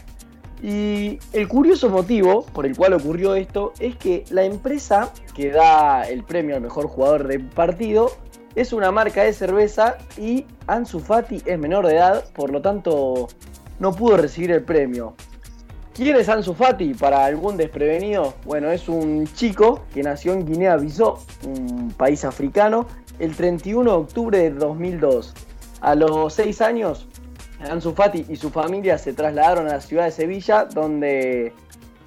Y 0.62 1.18
el 1.32 1.48
curioso 1.48 1.88
motivo 1.88 2.44
por 2.52 2.66
el 2.66 2.76
cual 2.76 2.92
ocurrió 2.92 3.36
esto 3.36 3.72
es 3.80 3.96
que 3.96 4.24
la 4.28 4.44
empresa 4.44 5.14
que 5.34 5.50
da 5.50 6.02
el 6.02 6.24
premio 6.24 6.56
al 6.56 6.60
mejor 6.60 6.88
jugador 6.88 7.26
del 7.26 7.42
partido 7.46 8.12
es 8.54 8.72
una 8.72 8.90
marca 8.90 9.22
de 9.22 9.32
cerveza 9.32 9.96
y 10.18 10.46
Ansu 10.66 11.00
Fati 11.00 11.42
es 11.46 11.58
menor 11.58 11.86
de 11.86 11.96
edad, 11.96 12.24
por 12.34 12.50
lo 12.50 12.60
tanto 12.60 13.28
no 13.78 13.92
pudo 13.92 14.16
recibir 14.16 14.50
el 14.50 14.62
premio. 14.62 15.14
¿Quién 15.94 16.16
es 16.16 16.28
Ansu 16.28 16.54
Fati? 16.54 16.94
Para 16.94 17.24
algún 17.24 17.56
desprevenido, 17.56 18.34
bueno, 18.44 18.70
es 18.70 18.88
un 18.88 19.26
chico 19.34 19.82
que 19.92 20.02
nació 20.02 20.32
en 20.32 20.46
Guinea-Bissau, 20.46 21.18
un 21.46 21.92
país 21.96 22.24
africano, 22.24 22.86
el 23.18 23.36
31 23.36 23.90
de 23.90 23.96
octubre 23.96 24.38
de 24.38 24.50
2002. 24.50 25.34
A 25.82 25.94
los 25.94 26.32
6 26.32 26.60
años, 26.62 27.08
Ansu 27.70 27.92
Fati 27.92 28.24
y 28.28 28.36
su 28.36 28.50
familia 28.50 28.96
se 28.98 29.12
trasladaron 29.12 29.68
a 29.68 29.74
la 29.74 29.80
ciudad 29.80 30.04
de 30.04 30.12
Sevilla, 30.12 30.64
donde 30.64 31.52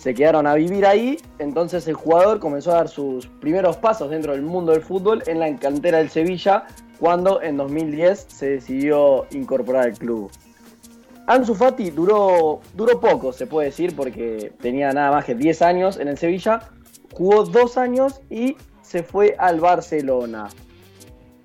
se 0.06 0.14
quedaron 0.14 0.46
a 0.46 0.54
vivir 0.54 0.86
ahí, 0.86 1.18
entonces 1.40 1.88
el 1.88 1.96
jugador 1.96 2.40
comenzó 2.40 2.70
a 2.70 2.76
dar 2.76 2.90
sus 2.90 3.26
primeros 3.26 3.78
pasos 3.78 4.12
dentro 4.12 4.34
del 4.34 4.44
mundo 4.44 4.72
del 4.72 4.84
fútbol 4.84 5.24
en 5.26 5.40
la 5.40 5.56
cantera 5.56 5.98
del 5.98 6.12
Sevilla, 6.12 6.66
cuando 7.00 7.42
en 7.42 7.58
2010 7.58 8.28
se 8.30 8.50
decidió 8.52 9.26
incorporar 9.32 9.88
al 9.88 9.98
club. 9.98 10.30
Ansu 11.26 11.56
Fati 11.56 11.90
duró, 11.90 12.60
duró 12.76 13.00
poco, 13.00 13.34
se 13.34 13.48
puede 13.48 13.70
decir, 13.70 13.96
porque 13.96 14.54
tenía 14.62 14.94
nada 14.94 15.10
más 15.10 15.26
que 15.26 15.34
10 15.34 15.64
años 15.64 15.98
en 15.98 16.08
el 16.08 16.20
Sevilla, 16.20 16.60
jugó 17.12 17.44
dos 17.44 17.76
años 17.76 18.22
y 18.30 18.58
se 18.84 19.02
fue 19.02 19.36
al 19.40 19.60
Barcelona. 19.60 20.50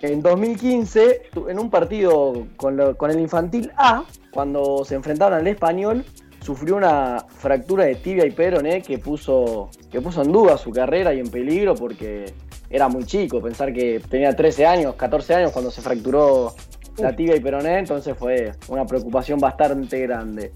En 0.02 0.21
2015, 0.21 1.31
en 1.49 1.59
un 1.59 1.71
partido 1.71 2.47
con, 2.57 2.95
con 2.97 3.11
el 3.11 3.21
Infantil 3.21 3.73
A, 3.79 4.05
cuando 4.33 4.85
se 4.85 4.97
enfrentaron 4.97 5.38
al 5.38 5.47
Español, 5.47 6.05
sufrió 6.40 6.76
una 6.76 7.26
fractura 7.28 7.85
de 7.85 7.97
tibia 7.97 8.26
y 8.26 8.30
peroné 8.30 8.82
que 8.82 8.99
puso, 8.99 9.70
que 9.90 10.00
puso 10.00 10.23
en 10.23 10.32
duda 10.32 10.56
su 10.56 10.70
carrera 10.70 11.12
y 11.14 11.20
en 11.20 11.30
peligro 11.30 11.75
porque 11.75 12.32
era 12.68 12.88
muy 12.88 13.04
chico. 13.04 13.40
Pensar 13.40 13.73
que 13.73 14.00
tenía 14.09 14.35
13 14.35 14.66
años, 14.66 14.94
14 14.94 15.35
años 15.35 15.52
cuando 15.52 15.70
se 15.70 15.82
fracturó 15.82 16.54
la 16.99 17.14
tibia 17.14 17.37
y 17.37 17.40
peroné, 17.40 17.78
entonces 17.78 18.16
fue 18.16 18.52
una 18.68 18.87
preocupación 18.87 19.38
bastante 19.38 20.00
grande. 20.00 20.52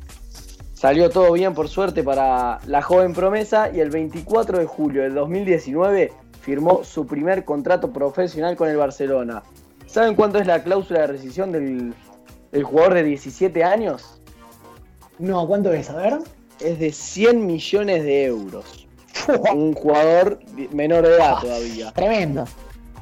Salió 0.73 1.09
todo 1.09 1.33
bien 1.33 1.55
por 1.55 1.69
suerte 1.69 2.03
para 2.03 2.59
la 2.67 2.83
joven 2.83 3.15
promesa 3.15 3.71
y 3.73 3.81
el 3.81 3.91
24 3.91 4.59
de 4.59 4.67
julio 4.67 5.03
del 5.03 5.15
2019 5.15 6.13
firmó 6.41 6.85
su 6.85 7.07
primer 7.07 7.45
contrato 7.45 7.93
profesional 7.93 8.57
con 8.57 8.69
el 8.69 8.77
Barcelona. 8.77 9.43
¿Saben 9.87 10.15
cuánto 10.15 10.39
es 10.39 10.47
la 10.47 10.63
cláusula 10.63 11.01
de 11.01 11.07
rescisión 11.07 11.53
del, 11.53 11.95
del 12.53 12.65
jugador 12.65 12.95
de 12.95 13.05
17 13.05 13.65
años? 13.65 14.21
No, 15.19 15.47
¿cuánto 15.47 15.73
es? 15.73 15.91
A 15.91 15.97
ver. 15.97 16.19
Es 16.61 16.79
de 16.79 16.93
100 16.93 17.47
millones 17.47 18.05
de 18.05 18.25
euros. 18.25 18.87
Un 19.55 19.75
jugador 19.75 20.39
menor 20.73 21.07
de 21.07 21.17
edad 21.17 21.35
ah, 21.37 21.41
todavía. 21.41 21.93
Tremendo. 21.93 22.45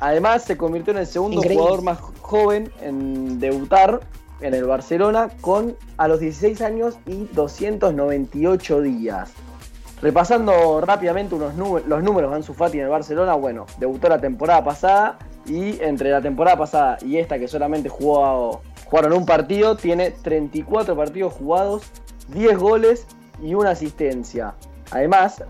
Además, 0.00 0.44
se 0.44 0.56
convirtió 0.56 0.92
en 0.92 0.98
el 0.98 1.06
segundo 1.06 1.42
jugador 1.42 1.82
más 1.82 1.98
joven 2.20 2.70
en 2.80 3.38
debutar 3.38 4.00
en 4.40 4.54
el 4.54 4.64
Barcelona 4.64 5.30
con 5.40 5.76
a 5.96 6.08
los 6.08 6.20
16 6.20 6.60
años 6.62 6.96
y 7.06 7.28
298 7.32 8.80
días. 8.80 9.30
Repasando 10.00 10.80
rápidamente 10.80 11.36
unos 11.36 11.54
los 11.86 12.02
números 12.02 12.30
de 12.30 12.36
Ansu 12.36 12.54
Fati 12.54 12.78
en 12.78 12.84
el 12.84 12.90
Barcelona, 12.90 13.34
bueno, 13.34 13.66
debutó 13.78 14.08
la 14.08 14.20
temporada 14.20 14.64
pasada 14.64 15.18
y 15.46 15.80
entre 15.80 16.10
la 16.10 16.20
temporada 16.20 16.56
pasada 16.56 16.98
y 17.02 17.18
esta 17.18 17.38
que 17.38 17.46
solamente 17.46 17.88
jugó, 17.88 18.62
jugaron 18.86 19.12
un 19.12 19.24
partido, 19.24 19.76
tiene 19.76 20.10
34 20.10 20.96
partidos 20.96 21.32
jugados 21.34 21.84
10 22.32 22.58
goles 22.58 23.06
y 23.42 23.54
una 23.54 23.70
asistencia. 23.70 24.54
Además, 24.90 25.42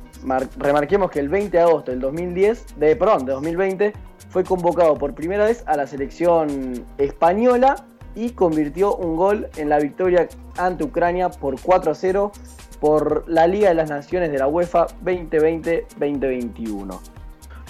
remarquemos 0.56 1.10
que 1.10 1.20
el 1.20 1.28
20 1.28 1.56
de 1.56 1.62
agosto 1.62 1.90
del 1.90 2.00
2010, 2.00 2.78
de, 2.78 2.96
perdón, 2.96 3.26
de 3.26 3.32
2020, 3.32 3.92
fue 4.30 4.44
convocado 4.44 4.94
por 4.94 5.14
primera 5.14 5.44
vez 5.44 5.62
a 5.66 5.76
la 5.76 5.86
selección 5.86 6.86
española 6.98 7.84
y 8.14 8.30
convirtió 8.30 8.96
un 8.96 9.16
gol 9.16 9.48
en 9.56 9.68
la 9.68 9.78
victoria 9.78 10.28
ante 10.56 10.84
Ucrania 10.84 11.30
por 11.30 11.60
4 11.60 11.92
a 11.92 11.94
0 11.94 12.32
por 12.80 13.24
la 13.28 13.46
Liga 13.46 13.68
de 13.68 13.74
las 13.74 13.90
Naciones 13.90 14.32
de 14.32 14.38
la 14.38 14.48
UEFA 14.48 14.86
2020-2021. 15.04 17.00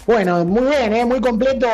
Bueno, 0.06 0.44
muy 0.44 0.62
bien, 0.62 0.94
¿eh? 0.94 1.04
muy 1.04 1.20
completo 1.20 1.68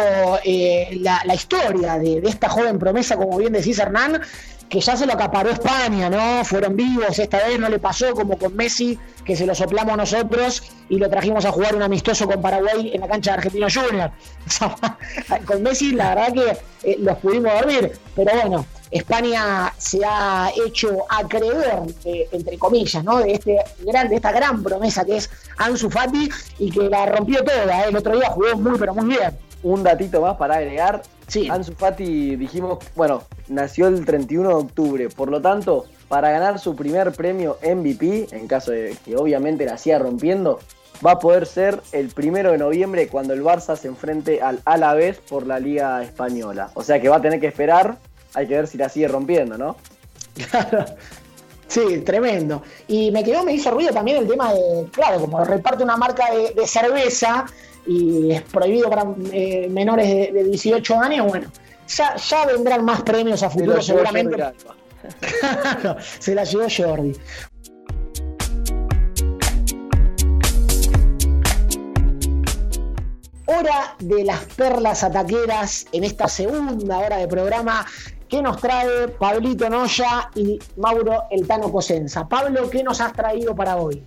eh, 0.44 0.98
la, 1.00 1.34
historia 1.34 1.98
de, 1.98 2.20
de, 2.20 2.28
esta 2.28 2.48
joven 2.48 2.78
promesa, 2.78 3.16
como 3.16 3.38
bien 3.38 3.54
decís 3.54 3.78
Hernán, 3.78 4.20
que 4.68 4.80
ya 4.80 4.96
se 4.96 5.06
lo 5.06 5.14
acaparó 5.14 5.50
España, 5.50 6.10
¿no? 6.10 6.44
Fueron 6.44 6.76
vivos, 6.76 7.18
esta 7.18 7.38
vez 7.46 7.58
no 7.58 7.68
le 7.68 7.78
pasó 7.78 8.12
como 8.12 8.36
con 8.36 8.54
Messi, 8.54 8.98
que 9.24 9.34
se 9.34 9.46
lo 9.46 9.54
soplamos 9.54 9.96
nosotros 9.96 10.62
y 10.88 10.98
lo 10.98 11.08
trajimos 11.08 11.44
a 11.44 11.52
jugar 11.52 11.74
un 11.74 11.82
amistoso 11.82 12.26
con 12.26 12.40
Paraguay 12.40 12.90
en 12.92 13.00
la 13.00 13.08
cancha 13.08 13.32
de 13.32 13.36
Argentino 13.38 13.66
Junior. 13.72 14.10
con 15.46 15.62
Messi 15.62 15.92
la 15.92 16.14
verdad 16.14 16.32
que 16.32 16.90
eh, 16.90 16.96
los 16.98 17.16
pudimos 17.18 17.52
dormir, 17.52 17.92
pero 18.14 18.32
bueno, 18.34 18.66
España 18.90 19.72
se 19.76 20.00
ha 20.04 20.50
hecho 20.64 21.04
acreedor, 21.08 21.86
entre 22.04 22.58
comillas, 22.58 23.04
¿no? 23.04 23.18
de, 23.18 23.32
este 23.32 23.58
gran, 23.84 24.08
de 24.08 24.16
esta 24.16 24.32
gran 24.32 24.62
promesa 24.62 25.04
que 25.04 25.16
es 25.16 25.30
Ansu 25.58 25.90
Fati 25.90 26.28
y 26.58 26.70
que 26.70 26.88
la 26.88 27.06
rompió 27.06 27.42
toda. 27.44 27.84
¿eh? 27.84 27.88
El 27.88 27.96
otro 27.96 28.16
día 28.16 28.30
jugó 28.30 28.56
muy, 28.56 28.78
pero 28.78 28.94
muy 28.94 29.06
bien. 29.16 29.36
Un 29.62 29.82
datito 29.82 30.20
más 30.20 30.36
para 30.36 30.56
agregar. 30.56 31.02
Sí. 31.26 31.48
Ansu 31.50 31.74
Fati, 31.74 32.36
dijimos, 32.36 32.78
bueno, 32.94 33.22
nació 33.48 33.88
el 33.88 34.04
31 34.04 34.48
de 34.48 34.54
octubre, 34.54 35.08
por 35.08 35.30
lo 35.30 35.40
tanto, 35.40 35.86
para 36.08 36.30
ganar 36.30 36.58
su 36.58 36.74
primer 36.74 37.12
premio 37.12 37.58
MVP, 37.62 38.28
en 38.32 38.46
caso 38.46 38.70
de 38.70 38.96
que 39.04 39.16
obviamente 39.16 39.64
la 39.64 39.78
siga 39.78 39.98
rompiendo, 39.98 40.60
va 41.04 41.12
a 41.12 41.18
poder 41.18 41.46
ser 41.46 41.80
el 41.92 42.08
primero 42.08 42.52
de 42.52 42.58
noviembre 42.58 43.08
cuando 43.08 43.34
el 43.34 43.42
Barça 43.42 43.76
se 43.76 43.88
enfrente 43.88 44.40
al 44.40 44.60
Alavés 44.64 45.18
por 45.18 45.46
la 45.46 45.60
Liga 45.60 46.02
Española. 46.02 46.70
O 46.74 46.82
sea 46.82 47.00
que 47.00 47.08
va 47.08 47.16
a 47.16 47.22
tener 47.22 47.40
que 47.40 47.46
esperar, 47.46 47.98
hay 48.34 48.46
que 48.46 48.54
ver 48.54 48.66
si 48.66 48.78
la 48.78 48.88
sigue 48.88 49.08
rompiendo, 49.08 49.56
¿no? 49.56 49.76
Claro. 50.50 50.84
Sí, 51.68 51.98
tremendo. 51.98 52.62
Y 52.88 53.10
me 53.10 53.22
quedó, 53.22 53.44
me 53.44 53.52
hizo 53.52 53.70
ruido 53.70 53.92
también 53.92 54.16
el 54.16 54.26
tema 54.26 54.54
de, 54.54 54.86
claro, 54.90 55.20
como 55.20 55.44
reparte 55.44 55.84
una 55.84 55.98
marca 55.98 56.24
de, 56.32 56.66
cerveza 56.66 57.44
y 57.86 58.32
es 58.32 58.42
prohibido 58.42 58.88
para 58.88 59.04
eh, 59.32 59.68
menores 59.70 60.32
de, 60.32 60.44
18 60.44 60.98
años, 60.98 61.26
bueno, 61.28 61.50
ya, 61.88 62.16
ya 62.16 62.46
vendrán 62.46 62.84
más 62.84 63.02
premios 63.02 63.42
a 63.42 63.50
futuro 63.50 63.82
seguramente. 63.82 64.36
se 66.18 66.34
la 66.34 66.44
llevó 66.44 66.66
Jordi. 66.74 67.14
hora 73.48 73.96
de 73.98 74.24
las 74.24 74.44
perlas 74.44 75.02
ataqueras 75.02 75.86
en 75.92 76.04
esta 76.04 76.28
segunda 76.28 76.98
hora 76.98 77.16
de 77.16 77.26
programa 77.26 77.86
que 78.28 78.42
nos 78.42 78.60
trae 78.60 79.08
Pablito 79.08 79.70
Noya 79.70 80.30
y 80.34 80.58
Mauro 80.76 81.24
Eltano 81.30 81.72
Cosenza. 81.72 82.28
Pablo, 82.28 82.68
¿qué 82.68 82.82
nos 82.82 83.00
has 83.00 83.14
traído 83.14 83.56
para 83.56 83.76
hoy? 83.76 84.02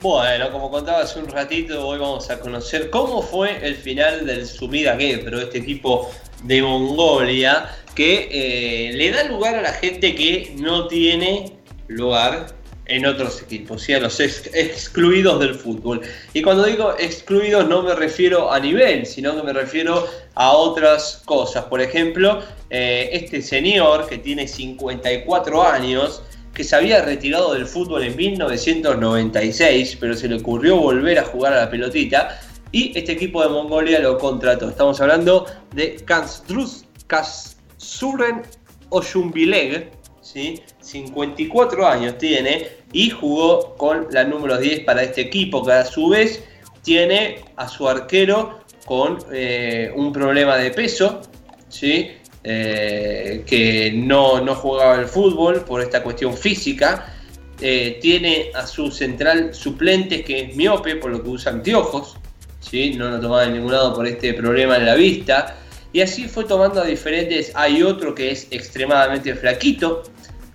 Bueno, 0.00 0.50
como 0.50 0.68
contaba 0.68 1.02
hace 1.02 1.20
un 1.20 1.28
ratito, 1.28 1.86
hoy 1.86 2.00
vamos 2.00 2.28
a 2.28 2.40
conocer 2.40 2.90
cómo 2.90 3.22
fue 3.22 3.64
el 3.64 3.76
final 3.76 4.26
del 4.26 4.46
Sumida 4.46 4.96
pero 4.98 5.40
este 5.40 5.58
equipo 5.58 6.10
de 6.42 6.62
Mongolia 6.62 7.68
que 7.94 8.28
eh, 8.30 8.92
le 8.94 9.10
da 9.10 9.24
lugar 9.24 9.54
a 9.54 9.62
la 9.62 9.72
gente 9.72 10.14
que 10.14 10.54
no 10.56 10.88
tiene 10.88 11.52
lugar 11.88 12.46
en 12.86 13.06
otros 13.06 13.40
equipos, 13.42 13.82
¿sí? 13.82 13.94
a 13.94 14.00
los 14.00 14.18
excluidos 14.20 15.40
del 15.40 15.54
fútbol. 15.54 16.00
Y 16.34 16.42
cuando 16.42 16.64
digo 16.64 16.94
excluidos 16.98 17.68
no 17.68 17.82
me 17.82 17.94
refiero 17.94 18.52
a 18.52 18.58
nivel, 18.58 19.06
sino 19.06 19.36
que 19.36 19.42
me 19.42 19.52
refiero 19.52 20.08
a 20.34 20.52
otras 20.52 21.22
cosas. 21.24 21.64
Por 21.66 21.80
ejemplo, 21.80 22.42
eh, 22.70 23.10
este 23.12 23.40
señor 23.40 24.08
que 24.08 24.18
tiene 24.18 24.48
54 24.48 25.62
años, 25.66 26.22
que 26.52 26.64
se 26.64 26.76
había 26.76 27.02
retirado 27.02 27.54
del 27.54 27.66
fútbol 27.66 28.02
en 28.02 28.16
1996, 28.16 29.96
pero 29.98 30.14
se 30.14 30.28
le 30.28 30.36
ocurrió 30.36 30.76
volver 30.76 31.18
a 31.18 31.24
jugar 31.24 31.54
a 31.54 31.64
la 31.64 31.70
pelotita, 31.70 32.40
y 32.72 32.96
este 32.98 33.12
equipo 33.12 33.42
de 33.42 33.50
Mongolia 33.50 34.00
lo 34.00 34.18
contrató. 34.18 34.70
Estamos 34.70 35.00
hablando 35.00 35.46
de 35.74 35.96
Kanstrus 35.96 36.86
Kasuren 37.06 38.42
Oshumbileg, 38.88 39.90
¿sí? 40.22 40.62
54 40.80 41.86
años 41.86 42.16
tiene 42.18 42.68
y 42.92 43.10
jugó 43.10 43.76
con 43.76 44.08
la 44.10 44.24
número 44.24 44.58
10 44.58 44.80
para 44.80 45.02
este 45.02 45.20
equipo, 45.20 45.64
que 45.64 45.72
a 45.72 45.84
su 45.84 46.08
vez 46.08 46.42
tiene 46.82 47.44
a 47.56 47.68
su 47.68 47.88
arquero 47.88 48.60
con 48.86 49.18
eh, 49.32 49.92
un 49.94 50.12
problema 50.12 50.56
de 50.56 50.70
peso, 50.70 51.20
¿sí? 51.68 52.10
Eh, 52.44 53.44
que 53.46 53.92
no, 53.94 54.40
no, 54.40 54.54
jugaba 54.54 54.96
el 54.96 55.06
fútbol 55.06 55.60
por 55.60 55.80
esta 55.80 56.02
cuestión 56.02 56.36
física. 56.36 57.14
Eh, 57.60 57.98
tiene 58.00 58.50
a 58.54 58.66
su 58.66 58.90
central 58.90 59.54
suplente 59.54 60.24
que 60.24 60.40
es 60.40 60.56
miope, 60.56 60.96
por 60.96 61.12
lo 61.12 61.22
que 61.22 61.28
usa 61.28 61.52
anteojos, 61.52 62.16
¿sí? 62.62 62.94
no 62.94 63.10
lo 63.10 63.20
tomaba 63.20 63.44
en 63.44 63.54
ningún 63.54 63.72
lado 63.72 63.94
por 63.94 64.06
este 64.06 64.32
problema 64.34 64.76
en 64.76 64.86
la 64.86 64.94
vista. 64.94 65.56
Y 65.92 66.00
así 66.00 66.26
fue 66.26 66.44
tomando 66.44 66.80
a 66.80 66.84
diferentes. 66.84 67.52
Hay 67.54 67.82
otro 67.82 68.14
que 68.14 68.30
es 68.30 68.46
extremadamente 68.50 69.34
flaquito 69.34 70.02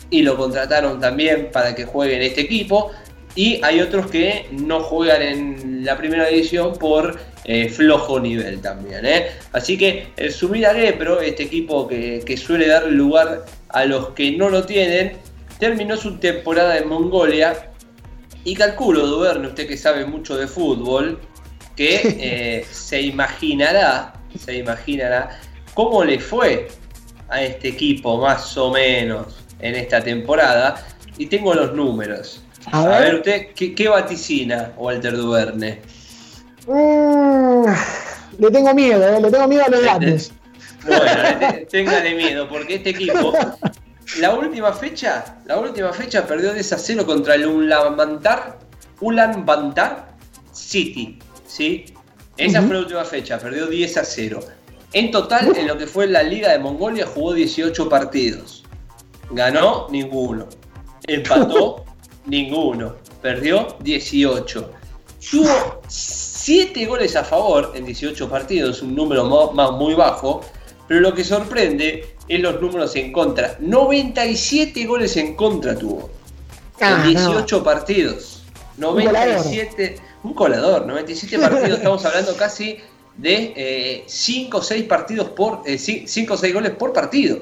y 0.09 0.23
lo 0.23 0.35
contrataron 0.35 0.99
también 0.99 1.49
para 1.51 1.75
que 1.75 1.85
juegue 1.85 2.15
en 2.15 2.23
este 2.23 2.41
equipo. 2.41 2.91
Y 3.35 3.63
hay 3.63 3.81
otros 3.81 4.07
que 4.09 4.47
no 4.51 4.79
juegan 4.79 5.21
en 5.21 5.85
la 5.85 5.95
primera 5.95 6.27
división 6.27 6.73
por 6.73 7.19
eh, 7.45 7.69
flojo 7.69 8.19
nivel 8.19 8.59
también. 8.61 9.05
¿eh? 9.05 9.27
Así 9.51 9.77
que 9.77 10.07
el 10.17 10.31
Sumida 10.31 10.73
pero 10.97 11.21
este 11.21 11.43
equipo 11.43 11.87
que, 11.87 12.35
suele 12.35 12.67
dar 12.67 12.87
lugar 12.87 13.45
a 13.69 13.85
los 13.85 14.09
que 14.09 14.31
no 14.31 14.49
lo 14.49 14.65
tienen, 14.65 15.13
terminó 15.59 15.97
su 15.97 16.17
temporada 16.17 16.77
en 16.79 16.87
Mongolia. 16.87 17.69
Y 18.43 18.55
calculo, 18.55 19.05
Duverne, 19.05 19.49
usted 19.49 19.67
que 19.67 19.77
sabe 19.77 20.05
mucho 20.05 20.35
de 20.35 20.47
fútbol, 20.47 21.19
que 21.77 22.01
eh, 22.19 22.65
se 22.72 23.01
imaginará, 23.01 24.13
se 24.38 24.57
imaginará 24.57 25.39
cómo 25.74 26.03
le 26.03 26.19
fue 26.19 26.67
a 27.29 27.41
este 27.41 27.69
equipo, 27.69 28.17
más 28.17 28.57
o 28.57 28.72
menos, 28.72 29.46
en 29.60 29.75
esta 29.75 30.03
temporada. 30.03 30.86
Y 31.17 31.27
tengo 31.27 31.53
los 31.53 31.74
números. 31.74 32.43
A, 32.72 32.86
ver. 32.88 33.15
usted, 33.15 33.48
¿qué, 33.53 33.88
vaticina 33.88 34.74
Walter 34.77 35.15
Duverne? 35.15 35.81
Mm, 36.67 37.65
le 38.39 38.51
tengo 38.51 38.74
miedo, 38.74 39.07
eh, 39.07 39.22
le 39.22 39.31
tengo 39.31 39.48
miedo 39.48 39.63
a 39.65 39.69
los 39.69 39.81
grandes. 39.81 40.34
Bueno, 40.86 41.65
téngale 41.72 42.15
miedo, 42.15 42.48
porque 42.50 42.75
este 42.75 42.89
equipo, 42.89 43.34
la 44.19 44.34
última 44.34 44.73
fecha, 44.73 45.38
la 45.45 45.58
última 45.58 45.93
fecha 45.93 46.28
perdió 46.28 46.54
10 46.54 46.73
a 46.73 46.78
0 46.78 47.06
contra 47.06 47.36
el 47.36 47.45
Ulaanbaatar, 47.47 48.60
Ulaanbaatar 48.99 50.10
City, 50.51 51.19
¿sí? 51.47 51.86
Esa 52.38 52.62
fue 52.62 52.75
la 52.75 52.81
última 52.81 53.03
fecha, 53.03 53.39
perdió 53.39 53.65
10 53.65 53.97
a 53.97 54.05
0. 54.05 54.39
En 54.93 55.12
total, 55.12 55.55
en 55.57 55.67
lo 55.67 55.77
que 55.77 55.88
fue 55.88 56.07
la 56.07 56.23
Liga 56.23 56.51
de 56.51 56.60
Mongolia, 56.60 57.07
jugó 57.07 57.33
18 57.33 57.89
partidos. 57.89 58.63
Ganó 59.31 59.88
ninguno. 59.89 60.47
Empató 61.07 61.83
ninguno. 62.25 62.95
Perdió 63.21 63.75
18. 63.81 64.71
Tuvo 65.31 65.81
7 65.88 66.86
goles 66.86 67.15
a 67.15 67.23
favor 67.23 67.73
en 67.75 67.86
18 67.86 68.29
partidos, 68.29 68.81
un 68.81 68.95
número 68.95 69.51
más, 69.51 69.71
muy 69.71 69.95
bajo. 69.95 70.41
Pero 70.88 71.01
lo 71.01 71.13
que 71.13 71.23
sorprende 71.23 72.15
es 72.29 72.39
los 72.39 72.62
números 72.62 72.95
en 72.95 73.12
contra. 73.12 73.57
97 73.60 74.86
goles 74.86 75.17
en 75.17 75.36
contra 75.36 75.75
tuvo. 75.75 76.10
en 76.79 77.03
18 77.10 77.57
ah, 77.57 77.63
partidos. 77.63 78.43
97. 78.77 80.07
Un 80.23 80.34
colador. 80.34 80.86
97 80.86 81.39
partidos. 81.49 81.77
Estamos 81.77 82.06
hablando 82.06 82.36
casi 82.36 82.77
de 83.17 84.03
5 84.08 84.58
o 84.58 84.62
6 84.62 84.84
partidos 84.86 85.30
por. 85.30 85.63
5 85.65 86.34
o 86.34 86.38
6 86.38 86.53
goles 86.53 86.71
por 86.71 86.93
partido. 86.93 87.41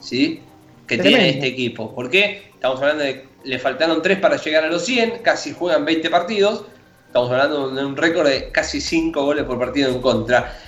¿Sí? 0.00 0.42
que 0.88 0.98
tiene 0.98 1.28
este 1.28 1.46
equipo. 1.46 1.94
Porque 1.94 2.50
estamos 2.54 2.80
hablando 2.80 3.04
de 3.04 3.28
le 3.44 3.58
faltaron 3.58 4.02
3 4.02 4.18
para 4.18 4.36
llegar 4.36 4.64
a 4.64 4.66
los 4.66 4.84
100, 4.84 5.20
casi 5.22 5.52
juegan 5.52 5.84
20 5.84 6.10
partidos. 6.10 6.64
Estamos 7.06 7.30
hablando 7.30 7.70
de 7.70 7.84
un 7.84 7.96
récord 7.96 8.26
de 8.26 8.50
casi 8.50 8.80
5 8.80 9.22
goles 9.22 9.44
por 9.44 9.58
partido 9.58 9.90
en 9.90 10.00
contra. 10.00 10.58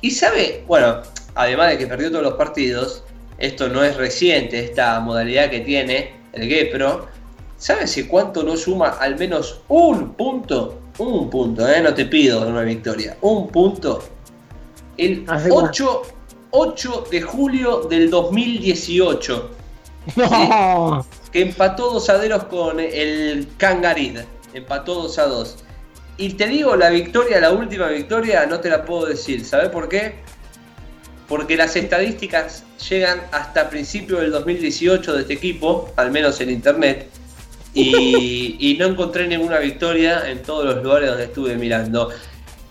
Y 0.00 0.10
sabe, 0.10 0.64
bueno, 0.66 1.02
además 1.34 1.70
de 1.70 1.78
que 1.78 1.86
perdió 1.86 2.10
todos 2.10 2.24
los 2.24 2.34
partidos, 2.34 3.04
esto 3.38 3.68
no 3.68 3.84
es 3.84 3.96
reciente, 3.96 4.64
esta 4.64 4.98
modalidad 5.00 5.50
que 5.50 5.60
tiene 5.60 6.14
el 6.32 6.48
Gepro. 6.48 7.08
¿Sabe 7.56 7.86
si 7.86 8.04
cuánto 8.06 8.42
no 8.42 8.56
suma 8.56 8.96
al 9.00 9.18
menos 9.18 9.60
un 9.68 10.14
punto? 10.14 10.80
Un 10.98 11.28
punto, 11.28 11.68
¿eh? 11.68 11.80
no 11.80 11.92
te 11.92 12.06
pido 12.06 12.46
una 12.46 12.62
victoria. 12.62 13.16
Un 13.22 13.48
punto. 13.48 14.04
El 14.96 15.26
8, 15.50 16.02
8 16.50 17.04
de 17.10 17.22
julio 17.22 17.80
del 17.90 18.10
2018 18.10 19.50
que 21.32 21.40
empató 21.40 21.94
2 21.94 22.10
a 22.10 22.20
0 22.20 22.46
con 22.48 22.78
el 22.80 23.48
Kangarid. 23.56 24.18
Empató 24.52 24.94
2 24.94 25.18
a 25.18 25.26
2. 25.26 25.56
Y 26.16 26.34
te 26.34 26.46
digo, 26.46 26.76
la 26.76 26.90
victoria, 26.90 27.40
la 27.40 27.50
última 27.50 27.88
victoria, 27.88 28.46
no 28.46 28.60
te 28.60 28.70
la 28.70 28.84
puedo 28.84 29.06
decir. 29.06 29.44
¿Sabes 29.44 29.70
por 29.70 29.88
qué? 29.88 30.14
Porque 31.26 31.56
las 31.56 31.74
estadísticas 31.74 32.64
llegan 32.88 33.22
hasta 33.32 33.68
principio 33.68 34.18
del 34.18 34.30
2018 34.30 35.12
de 35.12 35.22
este 35.22 35.34
equipo, 35.34 35.90
al 35.96 36.12
menos 36.12 36.40
en 36.40 36.50
internet. 36.50 37.08
Y, 38.60 38.76
no 38.78 38.86
encontré 38.86 39.26
ninguna 39.26 39.58
victoria 39.58 40.30
en 40.30 40.42
todos 40.42 40.64
los 40.64 40.82
lugares 40.82 41.08
donde 41.08 41.24
estuve 41.24 41.56
mirando. 41.56 42.10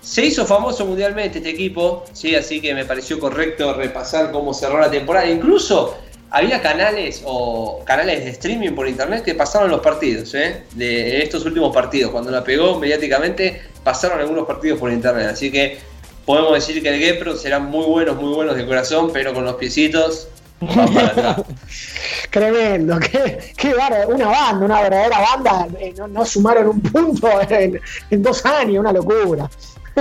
Se 0.02 0.26
hizo 0.26 0.46
famoso 0.46 0.86
mundialmente 0.86 1.39
este 1.39 1.50
equipo, 1.50 2.06
¿sí? 2.13 2.36
así 2.36 2.62
que 2.62 2.74
me 2.74 2.86
pareció 2.86 3.20
correcto 3.20 3.74
repasar 3.74 4.32
cómo 4.32 4.54
cerró 4.54 4.80
la 4.80 4.89
temporada. 4.89 5.30
Incluso 5.30 5.98
había 6.30 6.62
canales 6.62 7.22
o 7.26 7.84
canales 7.86 8.24
de 8.24 8.32
streaming 8.32 8.72
por 8.72 8.88
internet 8.88 9.24
que 9.24 9.36
pasaron 9.36 9.70
los 9.70 9.82
partidos, 9.82 10.34
¿eh? 10.34 10.63
de 10.74 11.22
estos 11.22 11.46
últimos 11.46 11.74
partidos. 11.74 12.12
Cuando 12.12 12.32
la 12.32 12.44
pegó 12.44 12.80
mediáticamente, 12.80 13.62
pasaron 13.84 14.20
algunos 14.20 14.48
partidos 14.48 14.80
por 14.80 14.92
internet. 14.92 15.28
Así 15.32 15.52
que 15.52 15.78
podemos 16.26 16.54
decir 16.54 16.82
que 16.82 16.89
el 16.89 17.00
Gepro 17.00 17.36
serán 17.36 17.66
muy 17.66 17.86
buenos, 17.86 18.16
muy 18.16 18.34
buenos 18.34 18.56
de 18.56 18.66
corazón, 18.66 19.12
pero 19.13 19.34
con 19.34 19.46
los 19.46 19.56
piecitos 19.56 20.28
van 20.60 20.94
para 20.94 21.08
atrás. 21.08 21.36
Tremendo, 22.34 23.00
qué, 23.12 23.54
qué 23.56 23.76
una 24.08 24.28
banda, 24.28 24.65
una 24.65 24.82
verdadera 24.82 25.19
banda. 25.19 25.67
Eh, 25.80 25.93
no, 26.10 26.26
sumaron 26.26 26.67
un 26.67 26.82
punto 26.82 27.30
en, 27.50 27.80
dos 28.24 28.43
años, 28.46 28.80
una 28.80 28.91
locura. 28.91 29.50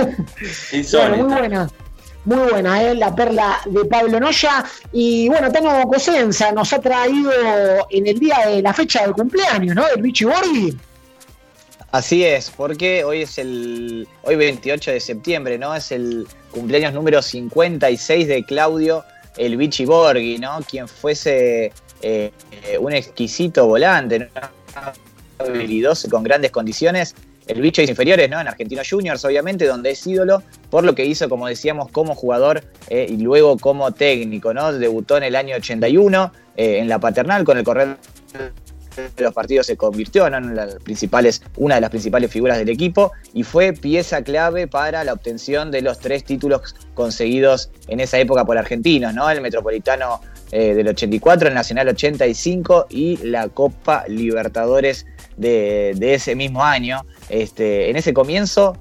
Bueno, 0.91 1.17
muy 1.17 1.37
buena. 1.37 1.69
Muy 2.25 2.49
buena, 2.49 2.81
¿eh? 2.81 2.95
la 2.95 3.13
perla 3.13 3.59
de 3.65 3.85
Pablo 3.85 4.19
Noya. 4.19 4.65
Y 4.91 5.29
bueno, 5.29 5.51
tengo 5.51 5.83
Cosenza, 5.83 6.51
nos 6.51 6.73
ha 6.73 6.79
traído 6.79 7.31
en 7.91 8.07
el 8.07 8.17
día 8.17 8.47
de 8.47 8.63
la 8.63 8.73
fecha 8.73 9.03
del 9.03 9.11
cumpleaños, 9.11 9.75
¿no? 9.75 9.85
Del 9.85 10.01
Vichy 10.01 10.25
Borghi. 10.25 10.75
Así 11.91 12.23
es, 12.23 12.49
porque 12.49 13.03
hoy 13.03 13.21
es 13.21 13.37
el. 13.37 14.07
Hoy 14.23 14.35
28 14.35 14.89
de 14.89 14.99
septiembre, 14.99 15.59
¿no? 15.59 15.75
Es 15.75 15.91
el 15.91 16.27
cumpleaños 16.49 16.93
número 16.93 17.21
56 17.21 18.27
de 18.27 18.43
Claudio 18.43 19.03
el 19.37 19.57
Vichy 19.57 19.85
Borghi, 19.85 20.37
¿no? 20.37 20.59
Quien 20.69 20.87
fuese 20.87 21.71
eh, 22.03 22.31
un 22.79 22.93
exquisito 22.93 23.65
volante, 23.65 24.19
¿no? 24.19 24.27
habilidoso 25.39 26.09
con 26.09 26.23
grandes 26.23 26.51
condiciones 26.51 27.15
el 27.47 27.61
bicho 27.61 27.81
es 27.81 27.89
inferiores, 27.89 28.29
¿no? 28.29 28.39
En 28.39 28.47
Argentinos 28.47 28.87
Juniors, 28.89 29.23
obviamente, 29.25 29.65
donde 29.65 29.91
es 29.91 30.07
ídolo, 30.07 30.43
por 30.69 30.83
lo 30.83 30.95
que 30.95 31.05
hizo, 31.05 31.27
como 31.27 31.47
decíamos, 31.47 31.91
como 31.91 32.15
jugador 32.15 32.63
eh, 32.89 33.05
y 33.09 33.17
luego 33.17 33.57
como 33.57 33.91
técnico, 33.91 34.53
¿no? 34.53 34.71
Debutó 34.71 35.17
en 35.17 35.23
el 35.23 35.35
año 35.35 35.55
81 35.55 36.31
eh, 36.55 36.79
en 36.79 36.87
la 36.87 36.99
paternal 36.99 37.43
con 37.43 37.57
el 37.57 37.63
correr 37.63 37.97
de 38.95 39.23
los 39.23 39.33
partidos 39.33 39.65
se 39.65 39.75
convirtió 39.75 40.27
en 40.27 40.55
las 40.55 40.77
una 41.57 41.75
de 41.75 41.81
las 41.81 41.89
principales 41.89 42.31
figuras 42.31 42.59
del 42.59 42.69
equipo 42.69 43.11
y 43.33 43.41
fue 43.41 43.73
pieza 43.73 44.21
clave 44.21 44.67
para 44.67 45.03
la 45.03 45.13
obtención 45.13 45.71
de 45.71 45.81
los 45.81 45.97
tres 45.97 46.23
títulos 46.23 46.75
conseguidos 46.93 47.71
en 47.87 47.99
esa 47.99 48.19
época 48.19 48.45
por 48.45 48.55
argentinos, 48.55 49.13
¿no? 49.15 49.27
El 49.31 49.41
Metropolitano 49.41 50.21
eh, 50.55 50.75
del 50.75 50.87
84, 50.87 51.47
el 51.47 51.55
Nacional 51.55 51.87
85 51.87 52.85
y 52.91 53.17
la 53.25 53.49
Copa 53.49 54.05
Libertadores 54.07 55.07
de, 55.35 55.95
ese 55.99 56.35
mismo 56.35 56.63
año. 56.63 57.01
Este, 57.27 57.89
en 57.89 57.95
ese 57.95 58.13
comienzo 58.13 58.77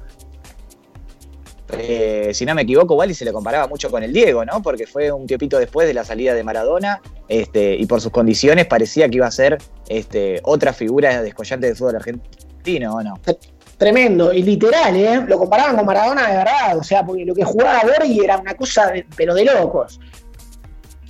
eh, 1.79 2.33
si 2.35 2.45
no 2.45 2.55
me 2.55 2.61
equivoco, 2.61 2.95
Wally 2.95 3.15
se 3.15 3.25
le 3.25 3.33
comparaba 3.33 3.67
mucho 3.69 3.91
con 3.91 4.03
el 4.03 4.13
Diego, 4.13 4.45
¿no? 4.45 4.61
Porque 4.61 4.87
fue 4.87 5.11
un 5.11 5.27
tiempito 5.27 5.59
después 5.59 5.89
de 5.89 5.95
la 5.95 6.05
salida 6.05 6.35
de 6.35 6.45
Maradona 6.45 7.01
este, 7.27 7.75
y 7.75 7.87
por 7.87 8.03
sus 8.03 8.13
condiciones 8.13 8.67
parecía 8.67 9.09
que 9.09 9.17
iba 9.17 9.27
a 9.27 9.31
ser 9.31 9.57
este, 9.89 10.41
otra 10.45 10.75
figura 10.75 11.23
descollante 11.23 11.69
del 11.69 11.77
fútbol 11.77 11.97
argentino, 11.97 12.97
¿o 12.97 13.03
no? 13.03 13.19
Tremendo, 13.79 14.31
y 14.31 14.43
literal, 14.43 14.95
¿eh? 14.95 15.25
Lo 15.27 15.39
comparaban 15.39 15.75
con 15.75 15.87
Maradona 15.87 16.29
de 16.29 16.37
verdad, 16.37 16.77
o 16.77 16.85
sea, 16.85 17.03
porque 17.03 17.25
lo 17.25 17.35
que 17.35 17.45
jugaba 17.45 17.81
Borghi 17.83 18.23
era 18.23 18.37
una 18.37 18.53
cosa, 18.53 18.93
pero 19.17 19.35
de 19.35 19.47
locos. 19.47 19.99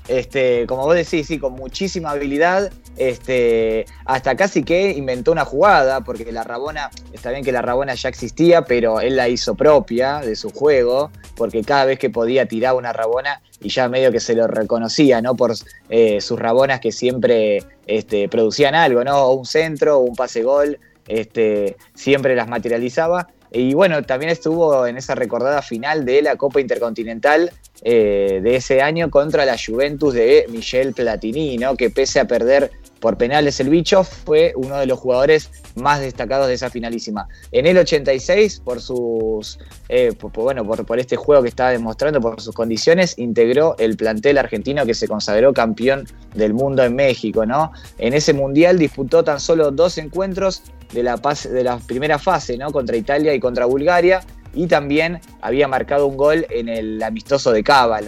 Este, 0.09 0.67
como 0.67 0.85
vos 0.85 0.95
decís, 0.97 1.29
sí, 1.29 1.39
con 1.39 1.53
muchísima 1.53 2.11
habilidad, 2.11 2.73
este, 2.97 3.87
hasta 4.05 4.37
casi 4.37 4.65
que 4.65 4.91
inventó 4.91 5.33
una 5.33 5.45
jugada, 5.45 6.01
porque 6.03 6.31
la 6.33 6.43
Rabona, 6.45 6.91
está 7.13 7.31
bien 7.31 7.45
que 7.45 7.53
la 7.53 7.63
Rabona 7.63 7.95
ya 7.95 8.09
existía, 8.09 8.63
pero 8.63 9.01
él 9.01 9.17
la 9.17 9.29
hizo 9.29 9.55
propia 9.55 10.19
de 10.19 10.35
su 10.35 10.51
juego, 10.51 11.11
porque 11.37 11.63
cada 11.63 11.85
vez 11.85 11.99
que 11.99 12.11
podía 12.11 12.47
tirar 12.47 12.75
una 12.75 12.93
Rabona 12.93 13.41
y 13.61 13.69
ya 13.69 13.89
medio 13.89 14.11
que 14.11 14.21
se 14.21 14.35
lo 14.35 14.47
reconocía, 14.49 15.23
¿no? 15.23 15.37
Por 15.37 15.55
eh, 15.89 16.21
sus 16.21 16.39
Rabonas 16.39 16.81
que 16.81 16.91
siempre 16.91 17.65
este, 17.87 18.29
producían 18.29 18.75
algo, 18.75 19.05
¿no? 19.05 19.31
un 19.33 19.47
centro, 19.47 19.99
o 19.99 20.01
un 20.01 20.17
pase 20.17 20.43
gol, 20.43 20.79
este, 21.07 21.77
siempre 21.95 22.35
las 22.35 22.49
materializaba. 22.49 23.29
Y 23.51 23.75
bueno, 23.75 24.03
también 24.03 24.33
estuvo 24.33 24.87
en 24.87 24.97
esa 24.97 25.15
recordada 25.15 25.61
final 25.61 26.05
de 26.05 26.23
la 26.23 26.37
Copa 26.37 26.61
Intercontinental 26.61 27.53
eh, 27.85 28.41
de 28.43 28.57
ese 28.57 28.81
año 28.81 29.11
contra 29.11 29.45
la 29.45 29.57
Juventus 29.59 30.15
de 30.15 30.47
Michel 30.49 30.93
Platini, 30.93 31.59
¿no? 31.59 31.77
que 31.77 31.91
pese 31.91 32.21
a 32.21 32.27
perder 32.27 32.71
por 33.03 33.19
penales 33.19 33.59
el 33.59 33.69
bicho, 33.69 34.05
fue 34.05 34.53
uno 34.55 34.79
de 34.79 34.87
los 34.87 34.99
jugadores 34.99 35.51
más 35.75 36.01
destacados 36.01 36.47
de 36.47 36.55
esa 36.55 36.71
finalísima. 36.71 37.27
En 37.51 37.67
el 37.67 37.77
86, 37.77 38.61
por 38.65 38.81
sus 38.81 39.59
eh, 39.89 40.13
bueno, 40.35 40.65
por, 40.65 41.01
este 41.01 41.17
juego 41.17 41.43
que 41.43 41.49
estaba 41.49 41.71
demostrando, 41.71 42.21
por 42.21 42.41
sus 42.41 42.55
condiciones, 42.55 43.19
integró 43.19 43.75
el 43.79 43.97
plantel 43.97 44.39
argentino 44.39 44.87
que 44.87 44.95
se 44.95 45.09
consagró 45.09 45.53
campeón 45.53 46.07
del 46.35 46.55
mundo 46.55 46.85
en 46.85 46.95
México, 46.95 47.45
¿no? 47.45 47.73
En 47.99 48.15
ese 48.15 48.33
mundial 48.33 48.79
disputó 48.79 49.25
tan 49.25 49.41
solo 49.41 49.73
dos 49.73 49.99
encuentros 49.99 50.63
de 50.93 51.03
la, 51.03 51.17
de 51.17 51.65
la 51.65 51.79
primera 51.79 52.21
fase, 52.21 52.57
¿no? 52.57 52.71
Contra 52.71 52.97
Italia 52.97 53.35
y 53.35 53.41
contra 53.41 53.67
Bulgaria. 53.67 54.23
Y 54.55 54.67
también 54.67 55.21
había 55.41 55.69
marcado 55.69 56.07
un 56.07 56.17
gol 56.17 56.47
en 56.51 56.69
el 56.69 57.03
amistoso 57.03 57.53
de 57.53 57.63
Cava, 57.63 58.01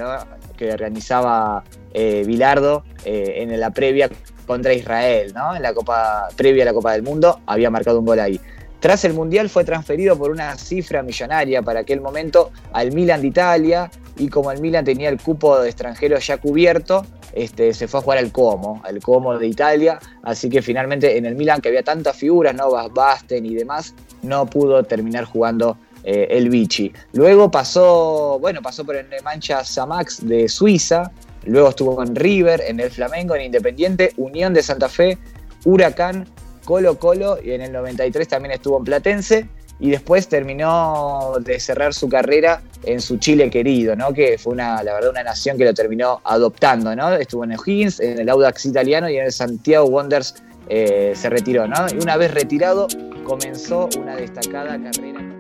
que 0.56 0.72
organizaba 0.72 1.64
eh, 1.92 2.22
Bilardo 2.26 2.84
eh, 3.04 3.34
en 3.38 3.58
la 3.58 3.70
previa 3.70 4.10
contra 4.46 4.74
Israel, 4.74 5.32
¿no? 5.34 5.56
En 5.56 5.62
la 5.62 5.72
Copa, 5.72 6.28
previa 6.36 6.64
a 6.64 6.66
la 6.66 6.74
Copa 6.74 6.92
del 6.92 7.02
Mundo, 7.02 7.40
había 7.46 7.70
marcado 7.70 8.00
un 8.00 8.06
gol 8.06 8.20
ahí. 8.20 8.40
Tras 8.84 9.06
el 9.06 9.14
Mundial 9.14 9.48
fue 9.48 9.64
transferido 9.64 10.18
por 10.18 10.30
una 10.30 10.56
cifra 10.58 11.02
millonaria 11.02 11.62
para 11.62 11.80
aquel 11.80 12.02
momento 12.02 12.50
al 12.74 12.92
Milan 12.92 13.22
de 13.22 13.28
Italia 13.28 13.90
y 14.18 14.28
como 14.28 14.52
el 14.52 14.60
Milan 14.60 14.84
tenía 14.84 15.08
el 15.08 15.18
cupo 15.18 15.58
de 15.58 15.70
extranjeros 15.70 16.26
ya 16.26 16.36
cubierto, 16.36 17.06
este, 17.32 17.72
se 17.72 17.88
fue 17.88 18.00
a 18.00 18.02
jugar 18.02 18.18
al 18.18 18.30
Como, 18.30 18.82
al 18.84 19.00
Como 19.00 19.38
de 19.38 19.46
Italia, 19.46 19.98
así 20.22 20.50
que 20.50 20.60
finalmente 20.60 21.16
en 21.16 21.24
el 21.24 21.34
Milan 21.34 21.62
que 21.62 21.68
había 21.70 21.82
tantas 21.82 22.16
figuras, 22.16 22.54
¿no? 22.54 22.70
Basten 22.90 23.46
y 23.46 23.54
demás, 23.54 23.94
no 24.22 24.44
pudo 24.44 24.82
terminar 24.84 25.24
jugando 25.24 25.78
eh, 26.04 26.28
el 26.30 26.50
Vichy. 26.50 26.92
Luego 27.12 27.50
pasó, 27.50 28.38
bueno, 28.40 28.62
pasó 28.62 28.84
por 28.84 28.96
el 28.96 29.06
Mancha 29.22 29.64
Samax 29.64 30.26
de 30.26 30.48
Suiza, 30.48 31.10
Luego 31.46 31.68
estuvo 31.70 32.02
en 32.02 32.14
River, 32.14 32.62
en 32.66 32.80
el 32.80 32.90
Flamengo, 32.90 33.34
en 33.34 33.42
Independiente, 33.42 34.12
Unión 34.16 34.54
de 34.54 34.62
Santa 34.62 34.88
Fe, 34.88 35.18
Huracán, 35.64 36.26
Colo 36.64 36.98
Colo 36.98 37.38
y 37.42 37.52
en 37.52 37.60
el 37.60 37.72
93 37.72 38.26
también 38.26 38.52
estuvo 38.52 38.78
en 38.78 38.84
Platense 38.84 39.48
y 39.78 39.90
después 39.90 40.28
terminó 40.28 41.34
de 41.40 41.60
cerrar 41.60 41.92
su 41.92 42.08
carrera 42.08 42.62
en 42.84 43.00
su 43.00 43.18
Chile 43.18 43.50
querido, 43.50 43.94
¿no? 43.96 44.12
que 44.14 44.38
fue 44.38 44.54
una, 44.54 44.82
la 44.82 44.94
verdad 44.94 45.10
una 45.10 45.24
nación 45.24 45.58
que 45.58 45.64
lo 45.64 45.74
terminó 45.74 46.20
adoptando. 46.24 46.94
¿no? 46.96 47.12
Estuvo 47.12 47.44
en 47.44 47.52
el 47.52 47.58
Higgins, 47.64 48.00
en 48.00 48.18
el 48.18 48.28
Audax 48.28 48.64
italiano 48.66 49.10
y 49.10 49.18
en 49.18 49.26
el 49.26 49.32
Santiago 49.32 49.86
Wonders 49.86 50.42
eh, 50.68 51.12
se 51.14 51.28
retiró. 51.28 51.66
¿no? 51.66 51.86
Y 51.92 52.02
una 52.02 52.16
vez 52.16 52.32
retirado 52.32 52.86
comenzó 53.24 53.88
una 53.98 54.16
destacada 54.16 54.78
carrera 54.80 55.33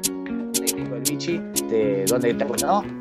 este, 0.74 2.04
donde 2.06 2.30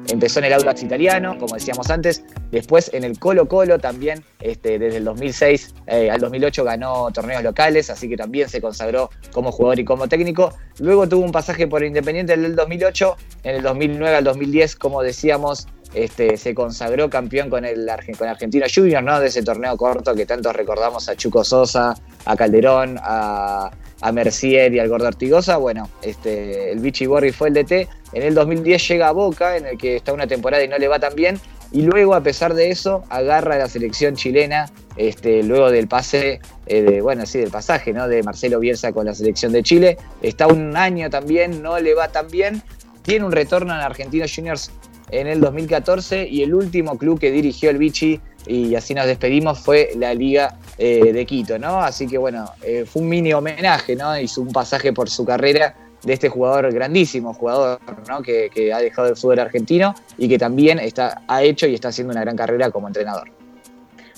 empezó 0.09 0.39
en 0.39 0.45
el 0.45 0.53
Audax 0.53 0.83
italiano, 0.83 1.37
como 1.39 1.55
decíamos 1.55 1.89
antes, 1.89 2.23
después 2.51 2.91
en 2.93 3.03
el 3.03 3.19
Colo 3.19 3.47
Colo 3.47 3.79
también, 3.79 4.23
este, 4.39 4.79
desde 4.79 4.97
el 4.97 5.05
2006 5.05 5.73
eh, 5.87 6.11
al 6.11 6.21
2008 6.21 6.63
ganó 6.63 7.11
torneos 7.11 7.43
locales, 7.43 7.89
así 7.89 8.07
que 8.09 8.17
también 8.17 8.49
se 8.49 8.61
consagró 8.61 9.09
como 9.31 9.51
jugador 9.51 9.79
y 9.79 9.85
como 9.85 10.07
técnico. 10.07 10.53
Luego 10.79 11.07
tuvo 11.07 11.23
un 11.23 11.31
pasaje 11.31 11.67
por 11.67 11.83
Independiente 11.83 12.33
en 12.33 12.45
el 12.45 12.55
2008, 12.55 13.15
en 13.43 13.55
el 13.55 13.61
2009 13.63 14.15
al 14.15 14.23
2010, 14.23 14.75
como 14.75 15.01
decíamos, 15.01 15.67
este, 15.93 16.37
se 16.37 16.55
consagró 16.55 17.09
campeón 17.09 17.49
con 17.49 17.65
el 17.65 17.87
con 18.17 18.27
Argentino 18.27 18.65
Junior, 18.73 19.03
¿no? 19.03 19.19
De 19.19 19.27
ese 19.27 19.43
torneo 19.43 19.77
corto 19.77 20.15
que 20.15 20.25
tantos 20.25 20.55
recordamos 20.55 21.07
a 21.07 21.15
Chuco 21.15 21.43
Sosa, 21.43 21.93
a 22.25 22.35
Calderón, 22.35 22.97
a, 22.99 23.69
a 24.03 24.11
Mercier 24.11 24.73
y 24.73 24.79
al 24.79 24.89
Gordo 24.89 25.07
Artigosa. 25.07 25.55
Bueno, 25.57 25.89
este, 26.01 26.71
el 26.71 26.79
Vichy 26.79 27.05
Borri 27.05 27.31
fue 27.31 27.47
el 27.47 27.53
DT. 27.53 27.87
En 28.11 28.21
el 28.21 28.35
2010 28.35 28.87
llega 28.89 29.07
a 29.07 29.11
Boca, 29.13 29.55
en 29.55 29.65
el 29.65 29.77
que 29.77 29.95
está 29.95 30.11
una 30.11 30.27
temporada 30.27 30.61
y 30.61 30.67
no 30.67 30.77
le 30.77 30.89
va 30.89 30.99
tan 30.99 31.15
bien. 31.15 31.39
Y 31.71 31.83
luego, 31.83 32.13
a 32.13 32.21
pesar 32.21 32.53
de 32.53 32.69
eso, 32.69 33.03
agarra 33.09 33.55
a 33.55 33.59
la 33.59 33.67
selección 33.69 34.15
chilena, 34.15 34.69
este, 34.97 35.41
luego 35.41 35.71
del 35.71 35.87
pase, 35.87 36.41
eh, 36.67 36.81
de, 36.81 37.01
bueno, 37.01 37.25
sí, 37.25 37.39
del 37.39 37.49
pasaje, 37.49 37.93
¿no? 37.93 38.07
De 38.09 38.21
Marcelo 38.23 38.59
Bielsa 38.59 38.91
con 38.91 39.05
la 39.05 39.15
selección 39.15 39.53
de 39.53 39.63
Chile. 39.63 39.97
Está 40.21 40.47
un 40.47 40.75
año 40.75 41.09
también, 41.09 41.63
no 41.63 41.79
le 41.79 41.95
va 41.95 42.09
tan 42.09 42.27
bien. 42.27 42.61
Tiene 43.03 43.25
un 43.25 43.31
retorno 43.31 43.73
en 43.73 43.79
Argentinos 43.79 44.33
Juniors 44.35 44.69
en 45.11 45.27
el 45.27 45.39
2014 45.39 46.27
y 46.27 46.43
el 46.43 46.53
último 46.53 46.97
club 46.97 47.19
que 47.19 47.31
dirigió 47.31 47.69
el 47.69 47.77
Vichy 47.77 48.19
y 48.47 48.75
así 48.75 48.93
nos 48.93 49.05
despedimos 49.05 49.59
fue 49.59 49.91
la 49.95 50.13
Liga 50.13 50.57
eh, 50.77 51.11
de 51.13 51.25
Quito, 51.25 51.57
¿no? 51.57 51.81
Así 51.81 52.07
que 52.07 52.17
bueno, 52.17 52.51
eh, 52.61 52.85
fue 52.85 53.01
un 53.01 53.09
mini 53.09 53.33
homenaje, 53.33 53.95
¿no? 53.95 54.17
Hizo 54.19 54.41
un 54.41 54.51
pasaje 54.51 54.93
por 54.93 55.09
su 55.09 55.25
carrera 55.25 55.75
de 56.03 56.13
este 56.13 56.29
jugador 56.29 56.71
grandísimo, 56.73 57.33
jugador 57.33 57.79
¿no? 58.07 58.21
que, 58.21 58.73
ha 58.73 58.79
dejado 58.79 59.09
el 59.09 59.15
fútbol 59.15 59.39
argentino 59.39 59.95
y 60.17 60.27
que 60.27 60.37
también 60.37 60.79
está, 60.79 61.21
ha 61.27 61.43
hecho 61.43 61.65
y 61.67 61.73
está 61.73 61.89
haciendo 61.89 62.11
una 62.11 62.21
gran 62.21 62.35
carrera 62.35 62.69
como 62.71 62.87
entrenador. 62.87 63.31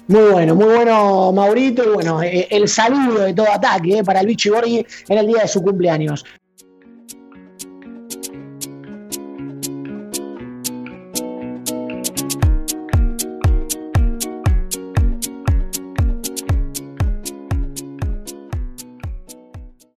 Muy 0.08 0.32
bueno, 0.32 0.56
muy 0.56 0.66
bueno 0.66 1.32
Maurito 1.32 1.84
y 1.84 1.94
bueno, 1.94 2.22
eh, 2.22 2.48
el 2.52 2.68
saludo 2.68 3.24
de 3.24 3.34
todo 3.34 3.52
ataque 3.52 4.04
para 4.04 4.22
el 4.22 4.38
Borghi 4.52 4.86
en 5.08 5.18
el 5.18 5.28
día 5.28 5.42
de 5.44 5.48
su 5.48 5.62
cumpleaños. 5.62 6.26